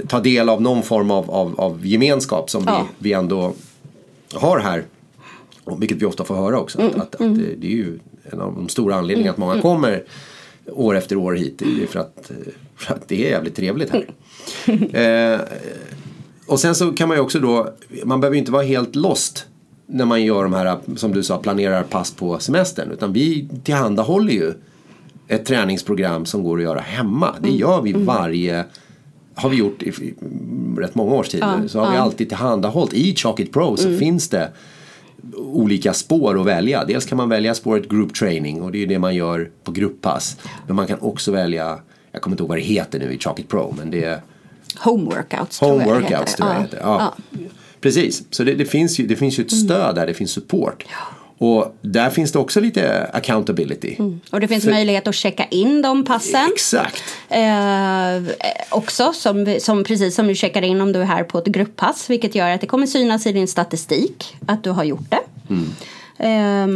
ta 0.08 0.20
del 0.20 0.48
av 0.48 0.62
någon 0.62 0.82
form 0.82 1.10
av, 1.10 1.30
av, 1.30 1.60
av 1.60 1.86
gemenskap 1.86 2.50
som 2.50 2.64
Ja. 2.66 2.86
vi, 2.98 3.08
vi 3.08 3.12
ändå 3.12 3.52
har 4.34 4.58
här. 4.58 4.84
Och 5.64 5.82
vilket 5.82 5.98
vi 6.02 6.06
ofta 6.06 6.24
får 6.24 6.34
höra 6.34 6.60
också. 6.60 6.80
Mm, 6.80 6.90
Att, 7.00 7.00
att, 7.00 7.14
att 7.14 7.18
det, 7.18 7.54
det 7.58 7.66
är 7.66 7.70
ju 7.76 7.98
en 8.30 8.40
av 8.40 8.54
de 8.54 8.68
stora 8.68 8.94
anledningarna 8.94 9.32
att 9.32 9.38
många 9.38 9.60
kommer 9.60 10.02
år 10.72 10.96
efter 10.96 11.16
år 11.16 11.32
hit. 11.32 11.58
Det 11.58 11.82
är 11.82 11.86
för 11.86 12.00
att, 12.00 12.30
för 12.76 12.94
att 12.94 13.08
det 13.08 13.26
är 13.26 13.30
jävligt 13.30 13.56
trevligt 13.56 13.90
här. 13.90 14.06
Mm. 14.66 15.34
eh, 15.34 15.40
och 16.46 16.60
sen 16.60 16.74
så 16.74 16.92
kan 16.92 17.08
man 17.08 17.16
ju 17.16 17.20
också 17.22 17.38
då, 17.40 17.70
man 18.04 18.20
behöver 18.20 18.34
ju 18.34 18.38
inte 18.38 18.52
vara 18.52 18.62
helt 18.62 18.94
lost 18.96 19.46
när 19.86 20.04
man 20.04 20.22
gör 20.24 20.42
de 20.42 20.52
här, 20.52 20.78
som 20.96 21.12
du 21.12 21.22
sa, 21.22 21.38
planerar 21.38 21.82
pass 21.82 22.10
på 22.10 22.38
semestern. 22.38 22.90
Utan 22.90 23.12
vi 23.12 23.48
tillhandahåller 23.64 24.32
ju 24.32 24.52
ett 25.28 25.44
träningsprogram 25.46 26.26
som 26.26 26.42
går 26.42 26.56
att 26.58 26.62
göra 26.64 26.80
hemma. 26.80 27.34
Det 27.40 27.50
gör 27.50 27.82
vi 27.82 27.92
varje, 27.92 28.64
har 29.34 29.48
vi 29.48 29.56
gjort 29.56 29.82
i, 29.82 29.88
i 29.88 30.14
rätt 30.78 30.94
många 30.94 31.14
års 31.14 31.28
tid 31.28 31.44
nu. 31.60 31.68
Så 31.68 31.80
har 31.80 31.92
vi 31.92 31.96
alltid 31.96 32.28
tillhandahållit, 32.28 32.94
i 32.94 33.14
Chalkit 33.16 33.52
Pro 33.52 33.76
så 33.76 33.98
finns 33.98 34.28
det 34.28 34.52
olika 35.36 35.92
spår 35.92 36.40
att 36.40 36.46
välja. 36.46 36.84
Dels 36.84 37.06
kan 37.06 37.16
man 37.16 37.28
välja 37.28 37.54
spåret 37.54 37.88
group 37.88 38.14
training 38.14 38.62
och 38.62 38.72
det 38.72 38.78
är 38.78 38.80
ju 38.80 38.86
det 38.86 38.98
man 38.98 39.14
gör 39.14 39.50
på 39.64 39.72
grupppass. 39.72 40.36
Men 40.66 40.76
man 40.76 40.86
kan 40.86 41.00
också 41.00 41.32
välja, 41.32 41.78
jag 42.12 42.22
kommer 42.22 42.34
inte 42.34 42.42
ihåg 42.42 42.48
vad 42.48 42.58
det 42.58 42.62
heter 42.62 42.98
nu 42.98 43.12
i 43.12 43.18
Chalkit 43.18 43.48
Pro, 43.48 43.74
men 43.78 43.90
det 43.90 44.04
är 44.04 44.20
Home 44.78 45.04
workouts 45.04 45.60
Home 45.60 45.84
tror 45.84 45.94
jag 45.94 46.02
det 46.02 46.08
workouts 46.08 46.34
tror 46.34 46.48
jag 46.48 46.56
det 46.58 46.62
heter. 46.62 46.76
heter. 46.76 46.90
Ja. 46.90 47.14
Precis, 47.80 48.24
så 48.30 48.44
det, 48.44 48.54
det, 48.54 48.64
finns 48.64 49.00
ju, 49.00 49.06
det 49.06 49.16
finns 49.16 49.38
ju 49.38 49.44
ett 49.44 49.52
stöd 49.52 49.94
där, 49.94 50.06
det 50.06 50.14
finns 50.14 50.30
support. 50.30 50.84
Och 51.42 51.76
där 51.80 52.10
finns 52.10 52.32
det 52.32 52.38
också 52.38 52.60
lite 52.60 53.10
accountability. 53.12 53.96
Och 54.30 54.40
det 54.40 54.48
finns 54.48 54.64
För- 54.64 54.70
möjlighet 54.70 55.08
att 55.08 55.14
checka 55.14 55.44
in 55.44 55.82
de 55.82 56.04
passen. 56.04 56.50
Exakt. 56.54 57.02
Eh, 57.28 58.32
också, 58.70 59.12
som, 59.12 59.56
som, 59.60 59.84
precis 59.84 60.14
som 60.14 60.26
du 60.26 60.34
checkar 60.34 60.62
in 60.62 60.80
om 60.80 60.92
du 60.92 61.00
är 61.00 61.04
här 61.04 61.24
på 61.24 61.38
ett 61.38 61.46
grupppass. 61.46 62.10
Vilket 62.10 62.34
gör 62.34 62.50
att 62.50 62.60
det 62.60 62.66
kommer 62.66 62.86
synas 62.86 63.26
i 63.26 63.32
din 63.32 63.48
statistik 63.48 64.36
att 64.46 64.64
du 64.64 64.70
har 64.70 64.84
gjort 64.84 65.10
det. 65.10 65.20
Eh, 66.26 66.66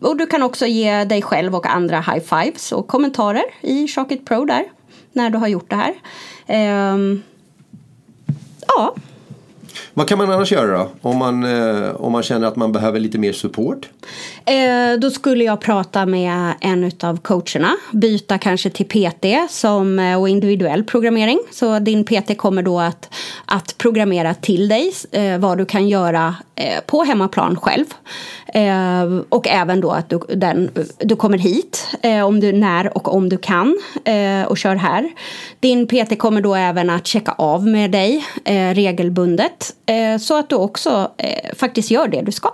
och 0.00 0.16
du 0.16 0.26
kan 0.26 0.42
också 0.42 0.66
ge 0.66 1.04
dig 1.04 1.22
själv 1.22 1.54
och 1.54 1.66
andra 1.66 2.00
high 2.00 2.24
fives 2.24 2.72
och 2.72 2.86
kommentarer 2.86 3.44
i 3.60 3.88
Sharkit 3.88 4.26
Pro 4.26 4.44
där. 4.44 4.64
När 5.12 5.30
du 5.30 5.38
har 5.38 5.48
gjort 5.48 5.70
det 5.70 5.76
här. 5.76 5.94
Eh, 6.46 6.98
ja, 8.66 8.94
vad 9.94 10.08
kan 10.08 10.18
man 10.18 10.30
annars 10.30 10.52
göra 10.52 10.78
då? 10.78 10.88
Om 11.02 11.16
man, 11.16 11.44
eh, 11.44 11.90
om 11.96 12.12
man 12.12 12.22
känner 12.22 12.46
att 12.46 12.56
man 12.56 12.72
behöver 12.72 13.00
lite 13.00 13.18
mer 13.18 13.32
support? 13.32 13.88
Eh, 14.44 15.00
då 15.00 15.10
skulle 15.10 15.44
jag 15.44 15.60
prata 15.60 16.06
med 16.06 16.54
en 16.60 16.90
av 17.02 17.16
coacherna. 17.16 17.70
Byta 17.92 18.38
kanske 18.38 18.70
till 18.70 18.86
PT 18.86 19.26
som, 19.50 19.98
eh, 19.98 20.20
och 20.20 20.28
individuell 20.28 20.84
programmering. 20.84 21.38
Så 21.50 21.78
din 21.78 22.04
PT 22.04 22.36
kommer 22.36 22.62
då 22.62 22.80
att, 22.80 23.14
att 23.44 23.78
programmera 23.78 24.34
till 24.34 24.68
dig 24.68 24.92
eh, 25.12 25.38
vad 25.38 25.58
du 25.58 25.64
kan 25.64 25.88
göra 25.88 26.34
eh, 26.54 26.80
på 26.86 27.04
hemmaplan 27.04 27.56
själv. 27.56 27.84
Eh, 28.46 29.20
och 29.28 29.48
även 29.48 29.80
då 29.80 29.90
att 29.90 30.08
du, 30.08 30.18
den, 30.18 30.70
du 30.98 31.16
kommer 31.16 31.38
hit 31.38 31.96
eh, 32.02 32.26
om 32.26 32.40
du, 32.40 32.52
när 32.52 32.96
och 32.96 33.14
om 33.14 33.28
du 33.28 33.38
kan 33.38 33.78
eh, 34.04 34.42
och 34.46 34.58
kör 34.58 34.74
här. 34.74 35.10
Din 35.60 35.86
PT 35.86 36.18
kommer 36.18 36.40
då 36.40 36.54
även 36.54 36.90
att 36.90 37.06
checka 37.06 37.32
av 37.32 37.66
med 37.66 37.90
dig 37.90 38.24
eh, 38.44 38.74
regelbundet. 38.74 39.65
Eh, 39.86 40.18
så 40.18 40.38
att 40.38 40.48
du 40.48 40.56
också 40.56 41.10
eh, 41.16 41.54
faktiskt 41.56 41.90
gör 41.90 42.08
det 42.08 42.22
du 42.22 42.32
ska. 42.32 42.50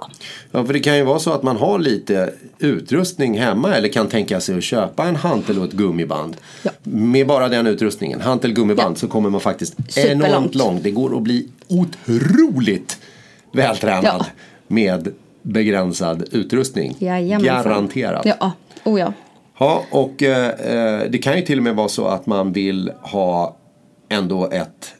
Ja, 0.50 0.64
för 0.64 0.72
det 0.72 0.80
kan 0.80 0.96
ju 0.96 1.02
vara 1.04 1.18
så 1.18 1.32
att 1.32 1.42
man 1.42 1.56
har 1.56 1.78
lite 1.78 2.32
utrustning 2.58 3.38
hemma 3.40 3.74
eller 3.74 3.88
kan 3.88 4.08
tänka 4.08 4.40
sig 4.40 4.56
att 4.56 4.62
köpa 4.64 5.04
en 5.04 5.16
hantel 5.16 5.58
och 5.58 5.64
ett 5.64 5.72
gummiband. 5.72 6.36
Ja. 6.62 6.70
Med 6.82 7.26
bara 7.26 7.48
den 7.48 7.66
utrustningen, 7.66 8.20
hantel 8.20 8.52
gummiband, 8.52 8.96
Ja. 8.96 9.00
så 9.00 9.08
kommer 9.08 9.30
man 9.30 9.40
faktiskt 9.40 9.74
Superlångt. 9.92 10.24
enormt 10.26 10.54
långt. 10.54 10.82
Det 10.82 10.90
går 10.90 11.16
att 11.16 11.22
bli 11.22 11.48
otroligt 11.68 12.98
vältränad 13.52 14.04
Ja. 14.04 14.26
med 14.68 15.08
begränsad 15.42 16.28
utrustning. 16.32 16.96
Jajamensan. 16.98 17.64
Garanterat. 17.64 18.26
Ja, 18.26 18.52
oh 18.84 19.00
ja. 19.00 19.12
Ja, 19.58 19.82
och 19.90 20.22
eh, 20.22 20.48
eh, 20.48 21.10
det 21.10 21.18
kan 21.18 21.36
ju 21.36 21.42
till 21.42 21.58
och 21.58 21.64
med 21.64 21.74
vara 21.76 21.88
så 21.88 22.06
att 22.06 22.26
man 22.26 22.52
vill 22.52 22.92
ha 23.02 23.56
ändå 24.08 24.50
ett 24.50 24.94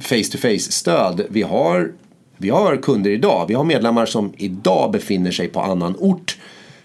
face 0.00 0.30
to 0.32 0.38
face 0.38 0.72
stöd. 0.72 1.26
Vi 1.28 1.42
har, 1.42 1.92
vi 2.36 2.50
har 2.50 2.76
kunder 2.76 3.10
idag, 3.10 3.44
vi 3.48 3.54
har 3.54 3.64
medlemmar 3.64 4.06
som 4.06 4.32
idag 4.36 4.92
befinner 4.92 5.30
sig 5.30 5.48
på 5.48 5.60
annan 5.60 5.96
ort 5.98 6.38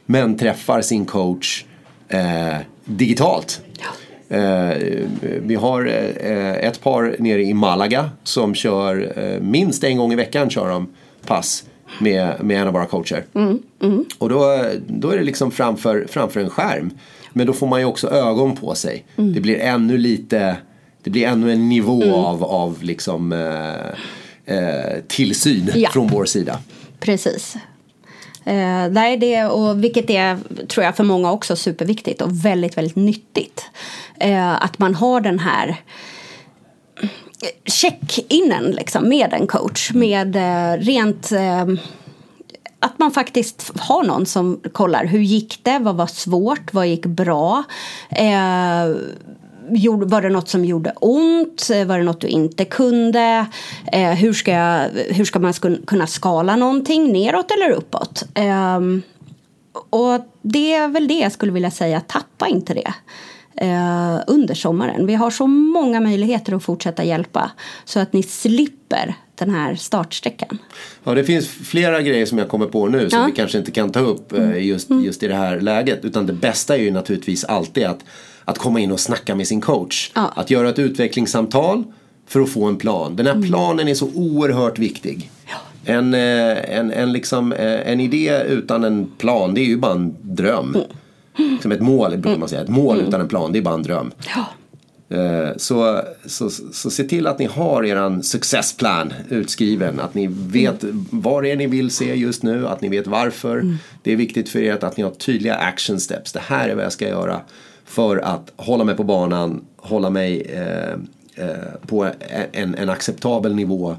men 0.06 0.38
träffar 0.38 0.82
sin 0.82 1.06
coach 1.06 1.66
eh, 2.08 2.58
digitalt. 2.86 3.62
Eh, 4.32 4.78
vi 5.22 5.56
har 5.56 5.86
eh, 5.86 6.68
ett 6.68 6.82
par 6.84 7.16
nere 7.20 7.44
i 7.44 7.54
Malaga 7.54 8.10
som 8.24 8.56
kör 8.56 9.14
eh, 9.18 9.42
minst 9.42 9.84
en 9.84 9.98
gång 9.98 10.14
i 10.14 10.16
veckan 10.16 10.50
kör 10.50 10.70
de 10.70 10.88
pass 11.26 11.64
med, 12.00 12.44
med 12.44 12.62
en 12.62 12.68
av 12.68 12.74
våra 12.74 12.86
coacher. 12.86 13.26
Och 14.18 14.30
då, 14.30 14.66
då 14.88 15.10
är 15.10 15.18
det 15.18 15.24
liksom 15.24 15.52
framför, 15.52 16.06
framför 16.10 16.40
en 16.40 16.50
skärm. 16.50 16.92
Men 17.34 17.48
då 17.48 17.54
får 17.54 17.68
man 17.68 17.80
ju 17.80 17.86
också 17.86 18.10
ögon 18.10 18.56
på 18.56 18.76
sig. 18.76 19.06
Mm. 19.18 19.34
Det 19.34 19.40
blir 19.40 19.60
ännu 19.60 19.98
lite, 19.98 20.58
det 21.04 21.10
blir 21.10 21.28
ännu 21.28 21.52
en 21.54 21.70
nivå 21.70 22.16
av, 22.16 22.44
av 22.44 22.84
liksom 22.84 23.32
eh, 23.32 24.56
eh, 24.58 25.00
tillsyn 25.08 25.72
Ja. 25.76 25.90
från 25.94 26.08
vår 26.08 26.26
sida. 26.26 26.60
Precis. 27.00 27.56
Eh, 28.46 28.88
nej, 28.92 29.18
det, 29.18 29.46
och 29.46 29.84
vilket 29.84 30.10
är, 30.10 30.38
tror 30.68 30.86
jag, 30.86 30.96
för 30.96 31.04
många 31.04 31.32
också 31.32 31.56
superviktigt 31.56 32.22
och 32.22 32.46
väldigt, 32.46 32.78
väldigt 32.78 32.96
nyttigt. 32.96 33.66
Eh, 34.20 34.64
att 34.64 34.80
man 34.80 34.96
har 34.96 35.22
den 35.22 35.40
här 35.40 35.76
check-inen 37.66 38.72
liksom, 38.72 39.10
med 39.10 39.34
en 39.34 39.48
coach. 39.48 39.92
Med 39.94 40.36
eh, 40.36 40.78
rent... 40.78 41.32
Eh, 41.32 41.66
att 42.84 43.00
man 43.00 43.12
faktiskt 43.12 43.72
har 43.76 44.04
någon 44.04 44.26
som 44.26 44.62
kollar 44.72 45.06
hur 45.06 45.20
gick 45.20 45.60
det, 45.64 45.80
vad 45.80 45.96
var 45.96 46.08
svårt, 46.08 46.74
vad 46.74 46.88
gick 46.88 47.06
bra. 47.06 47.64
Eh, 49.76 49.98
var 49.98 50.22
det 50.22 50.30
något 50.30 50.50
som 50.50 50.66
gjorde 50.66 50.94
ont? 50.96 51.70
Var 51.86 51.98
det 51.98 52.04
något 52.04 52.22
du 52.22 52.28
inte 52.28 52.66
kunde? 52.66 53.46
Eh, 53.92 54.12
hur, 54.12 54.34
ska 54.34 54.52
jag, 54.52 54.90
hur 54.90 55.26
ska 55.26 55.40
man 55.40 55.54
kunna 55.88 56.08
skala 56.08 56.56
någonting 56.56 57.14
neråt 57.14 57.52
eller 57.52 57.72
uppåt? 57.72 58.24
Eh, 58.34 58.80
och 59.90 60.26
det 60.42 60.74
är 60.74 60.88
väl 60.88 61.08
det 61.08 61.20
jag 61.20 61.32
skulle 61.32 61.52
vilja 61.52 61.72
säga, 61.72 62.02
tappa 62.02 62.48
inte 62.48 62.74
det 62.74 62.94
eh, 63.62 64.20
under 64.28 64.54
sommaren. 64.54 65.06
Vi 65.06 65.16
har 65.16 65.32
så 65.32 65.48
många 65.48 66.00
möjligheter 66.00 66.54
att 66.54 66.64
fortsätta 66.64 67.04
hjälpa 67.04 67.52
så 67.86 68.00
att 68.00 68.14
ni 68.14 68.24
slipper 68.24 69.16
den 69.36 69.50
här 69.50 69.76
startsträckan. 69.76 70.58
Ja, 71.04 71.14
det 71.14 71.24
finns 71.24 71.48
flera 71.48 72.02
grejer 72.02 72.26
som 72.26 72.38
jag 72.38 72.50
kommer 72.50 72.66
på 72.66 72.88
nu 72.88 73.10
som 73.10 73.20
ja. 73.20 73.26
vi 73.26 73.32
kanske 73.32 73.58
inte 73.58 73.72
kan 73.72 73.92
ta 73.92 74.00
upp 74.00 74.34
eh, 74.34 74.66
just, 74.66 74.90
mm. 74.90 75.04
just 75.04 75.24
i 75.24 75.28
det 75.28 75.36
här 75.36 75.60
läget. 75.60 76.06
Utan 76.06 76.26
det 76.26 76.34
bästa 76.34 76.78
är 76.78 76.82
ju 76.82 76.92
naturligtvis 76.92 77.44
alltid 77.44 77.86
att, 77.86 78.06
att 78.46 78.58
komma 78.58 78.80
in 78.80 78.92
och 78.92 79.00
snacka 79.00 79.36
med 79.36 79.48
sin 79.48 79.62
coach. 79.62 80.12
Ja. 80.16 80.34
Att 80.36 80.50
göra 80.50 80.70
ett 80.70 80.80
utvecklingssamtal 80.80 81.84
för 82.28 82.40
att 82.42 82.50
få 82.50 82.66
en 82.66 82.78
plan. 82.78 83.16
Den 83.16 83.26
här 83.26 83.34
mm. 83.34 83.48
planen 83.48 83.88
är 83.88 83.94
så 83.94 84.10
oerhört 84.16 84.80
viktig. 84.80 85.32
Ja. 85.48 85.58
En, 85.94 86.14
eh, 86.14 86.78
en, 86.78 86.92
en, 86.92 87.12
liksom, 87.12 87.54
eh, 87.54 87.92
en 87.92 88.00
idé 88.00 88.44
utan 88.48 88.84
en 88.84 89.12
plan, 89.18 89.54
det 89.54 89.62
är 89.62 89.66
ju 89.66 89.78
bara 89.78 89.94
en 89.94 90.16
dröm. 90.22 90.78
Mm. 91.40 91.60
Som 91.62 91.72
ett 91.72 91.82
mål 91.82 92.18
brukar 92.18 92.40
man 92.40 92.50
säga. 92.50 92.62
Ett 92.62 92.70
mål 92.70 92.96
mm. 92.96 93.08
utan 93.08 93.22
en 93.22 93.28
plan, 93.28 93.52
det 93.52 93.60
är 93.60 93.62
bara 93.62 93.74
en 93.74 93.84
dröm. 93.84 94.12
Ja. 94.36 94.46
Eh, 95.18 95.58
så, 95.58 96.02
så, 96.26 96.50
så 96.50 96.90
se 96.90 97.04
till 97.04 97.28
att 97.28 97.40
ni 97.40 97.46
har 97.46 97.86
er 97.86 98.22
successplan 98.22 99.14
utskriven. 99.30 100.00
Att 100.00 100.14
ni 100.14 100.28
vet 100.32 100.84
mm. 100.84 101.06
vad 101.10 101.44
det 101.44 101.52
är 101.52 101.56
ni 101.56 101.68
vill 101.68 101.92
se 101.92 102.16
just 102.16 102.44
nu. 102.44 102.68
Att 102.68 102.82
ni 102.82 102.90
vet 102.90 103.08
varför. 103.08 103.58
Mm. 103.58 103.78
Det 104.04 104.12
är 104.12 104.16
viktigt 104.16 104.50
för 104.50 104.60
er 104.60 104.86
att 104.86 104.98
ni 104.98 105.04
har 105.04 105.12
tydliga 105.12 105.56
action 105.56 106.00
steps. 106.00 106.32
Det 106.32 106.42
här 106.44 106.70
är 106.70 106.76
vad 106.76 106.86
jag 106.86 106.92
ska 106.92 107.08
göra 107.08 107.42
för 107.92 108.18
att 108.18 108.52
hålla 108.56 108.84
mig 108.84 108.96
på 108.96 109.04
banan. 109.04 109.66
Hålla 109.78 110.10
mig 110.10 110.42
eh, 110.42 110.94
eh, 111.46 111.88
på 111.88 112.12
en, 112.52 112.76
en 112.76 112.90
acceptabel 112.90 113.56
nivå 113.56 113.96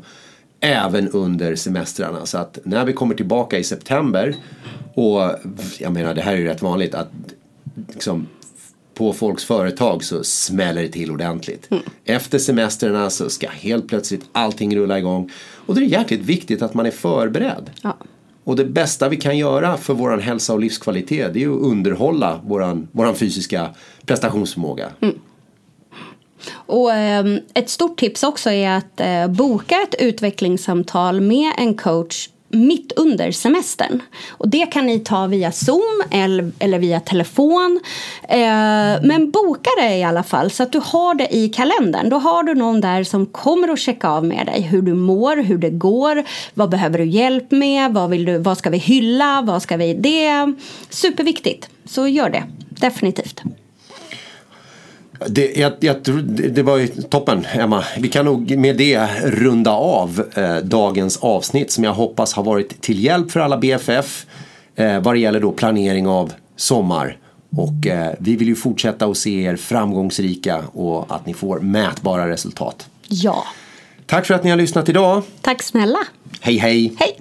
även 0.61 1.09
under 1.09 1.57
semestrarna. 1.57 2.27
Så 2.27 2.39
att 2.39 2.59
när 2.65 2.85
vi 2.85 2.93
kommer 2.93 3.15
tillbaka 3.15 3.59
i 3.59 3.65
september 3.65 4.35
och 4.95 5.21
jag 5.79 5.93
menar 5.93 6.15
det 6.15 6.21
här 6.21 6.33
är 6.33 6.37
ju 6.37 6.45
rätt 6.45 6.63
vanligt 6.63 6.95
att 6.95 7.09
liksom, 7.93 8.27
på 8.95 9.13
folks 9.13 9.45
företag 9.45 10.05
så 10.05 10.25
smäller 10.25 10.83
det 10.83 10.89
till 10.89 11.11
ordentligt. 11.11 11.71
Mm. 11.71 11.83
Efter 12.05 12.39
semestrarna 12.39 13.11
så 13.11 13.31
ska 13.31 13.49
helt 13.49 13.89
plötsligt 13.89 14.25
allting 14.33 14.77
rulla 14.77 14.99
igång. 14.99 15.31
Och 15.67 15.75
då 15.75 15.81
är 15.81 15.85
det 15.85 15.91
jäkligt 15.91 16.21
viktigt 16.21 16.63
att 16.63 16.75
man 16.75 16.87
är 16.87 16.91
förberedd. 16.91 17.71
Ja. 17.83 17.97
Och 18.45 18.57
det 18.57 18.65
bästa 18.65 19.09
vi 19.09 19.17
kan 19.17 19.39
göra 19.39 19.77
för 19.77 19.95
vår 19.95 20.19
hälsa 20.19 20.53
och 20.53 20.61
livskvalitet 20.61 21.35
det 21.35 21.43
är 21.43 21.49
att 21.49 21.63
underhålla 21.63 22.41
vår 22.45 22.87
våran 22.93 23.15
fysiska 23.15 23.71
prestationsförmåga. 24.07 24.89
Mm. 25.01 25.19
Och, 26.53 26.93
eh, 26.93 27.25
ett 27.55 27.71
stort 27.71 27.99
tips 27.99 28.23
också 28.23 28.51
är 28.51 28.71
att 28.71 29.01
eh, 29.01 29.29
boka 29.29 29.75
ett 29.75 29.95
utvecklingssamtal 29.99 31.21
med 31.21 31.53
en 31.59 31.75
coach 31.75 32.29
mitt 32.53 32.93
under 32.97 33.33
semestern. 33.33 34.03
Och 34.31 34.49
det 34.49 34.67
kan 34.67 34.87
ni 34.87 34.99
ta 34.99 35.27
via 35.27 35.53
Zoom 35.53 36.03
eller, 36.11 36.53
eller 36.59 36.79
via 36.79 37.01
telefon. 37.01 37.81
Eh, 38.29 38.39
men 39.03 39.31
boka 39.31 39.71
det 39.79 39.97
i 39.97 40.03
alla 40.03 40.23
fall 40.23 40.51
så 40.51 40.63
att 40.63 40.73
du 40.73 40.81
har 40.85 41.15
det 41.15 41.37
i 41.37 41.49
kalendern. 41.49 42.09
Då 42.09 42.17
har 42.17 42.43
du 42.43 42.55
någon 42.55 42.81
där 42.81 43.05
som 43.05 43.27
kommer 43.27 43.69
att 43.69 43.79
checka 43.79 44.09
av 44.09 44.25
med 44.25 44.47
dig 44.47 44.61
hur 44.61 44.83
du 44.83 44.95
mår, 44.95 45.37
hur 45.37 45.59
det 45.59 45.71
går, 45.71 46.25
vad 46.55 46.71
behöver 46.71 46.99
du 46.99 47.05
hjälp 47.05 47.51
med, 47.51 47.93
vad, 47.93 48.11
vill 48.11 48.25
du, 48.25 48.39
vad 48.39 48.59
ska 48.59 48.71
vi 48.71 48.79
hylla, 48.79 49.43
vad 49.43 49.63
ska 49.63 49.77
vi... 49.77 49.95
Det 49.95 50.27
är 50.27 50.55
superviktigt, 50.91 51.69
så 51.85 52.09
gör 52.09 52.31
det 52.31 52.45
definitivt. 52.69 53.43
Det, 55.29 55.53
jag, 55.57 55.73
jag, 55.81 55.97
det 56.53 56.63
var 56.63 56.77
ju 56.77 56.87
toppen 56.87 57.47
Emma. 57.53 57.85
Vi 57.99 58.09
kan 58.09 58.25
nog 58.25 58.57
med 58.57 58.77
det 58.77 59.09
runda 59.25 59.71
av 59.71 60.25
eh, 60.35 60.57
dagens 60.57 61.17
avsnitt 61.17 61.71
som 61.71 61.85
jag 61.85 61.93
hoppas 61.93 62.33
har 62.33 62.43
varit 62.43 62.81
till 62.81 63.05
hjälp 63.05 63.31
för 63.31 63.41
alla 63.41 63.59
BFF 63.59 64.27
eh, 64.77 65.01
vad 65.01 65.15
det 65.15 65.19
gäller 65.19 65.41
då 65.41 65.53
planering 65.53 66.09
av 66.09 66.33
sommar. 66.57 67.17
Och 67.57 67.87
eh, 67.87 68.13
vi 68.19 68.37
vill 68.37 68.49
ju 68.49 68.55
fortsätta 68.55 69.07
att 69.07 69.17
se 69.17 69.43
er 69.43 69.57
framgångsrika 69.57 70.63
och 70.73 71.15
att 71.15 71.27
ni 71.27 71.35
får 71.35 71.61
mätbara 71.61 72.29
resultat. 72.29 72.87
Ja. 73.09 73.45
Tack 74.07 74.27
för 74.27 74.35
att 74.35 74.45
ni 74.45 74.51
har 74.51 74.57
lyssnat 74.57 74.89
idag. 74.89 75.23
Tack 75.41 75.63
snälla. 75.63 75.99
Hej 76.41 76.57
hej. 76.57 76.93
Hej. 76.99 77.19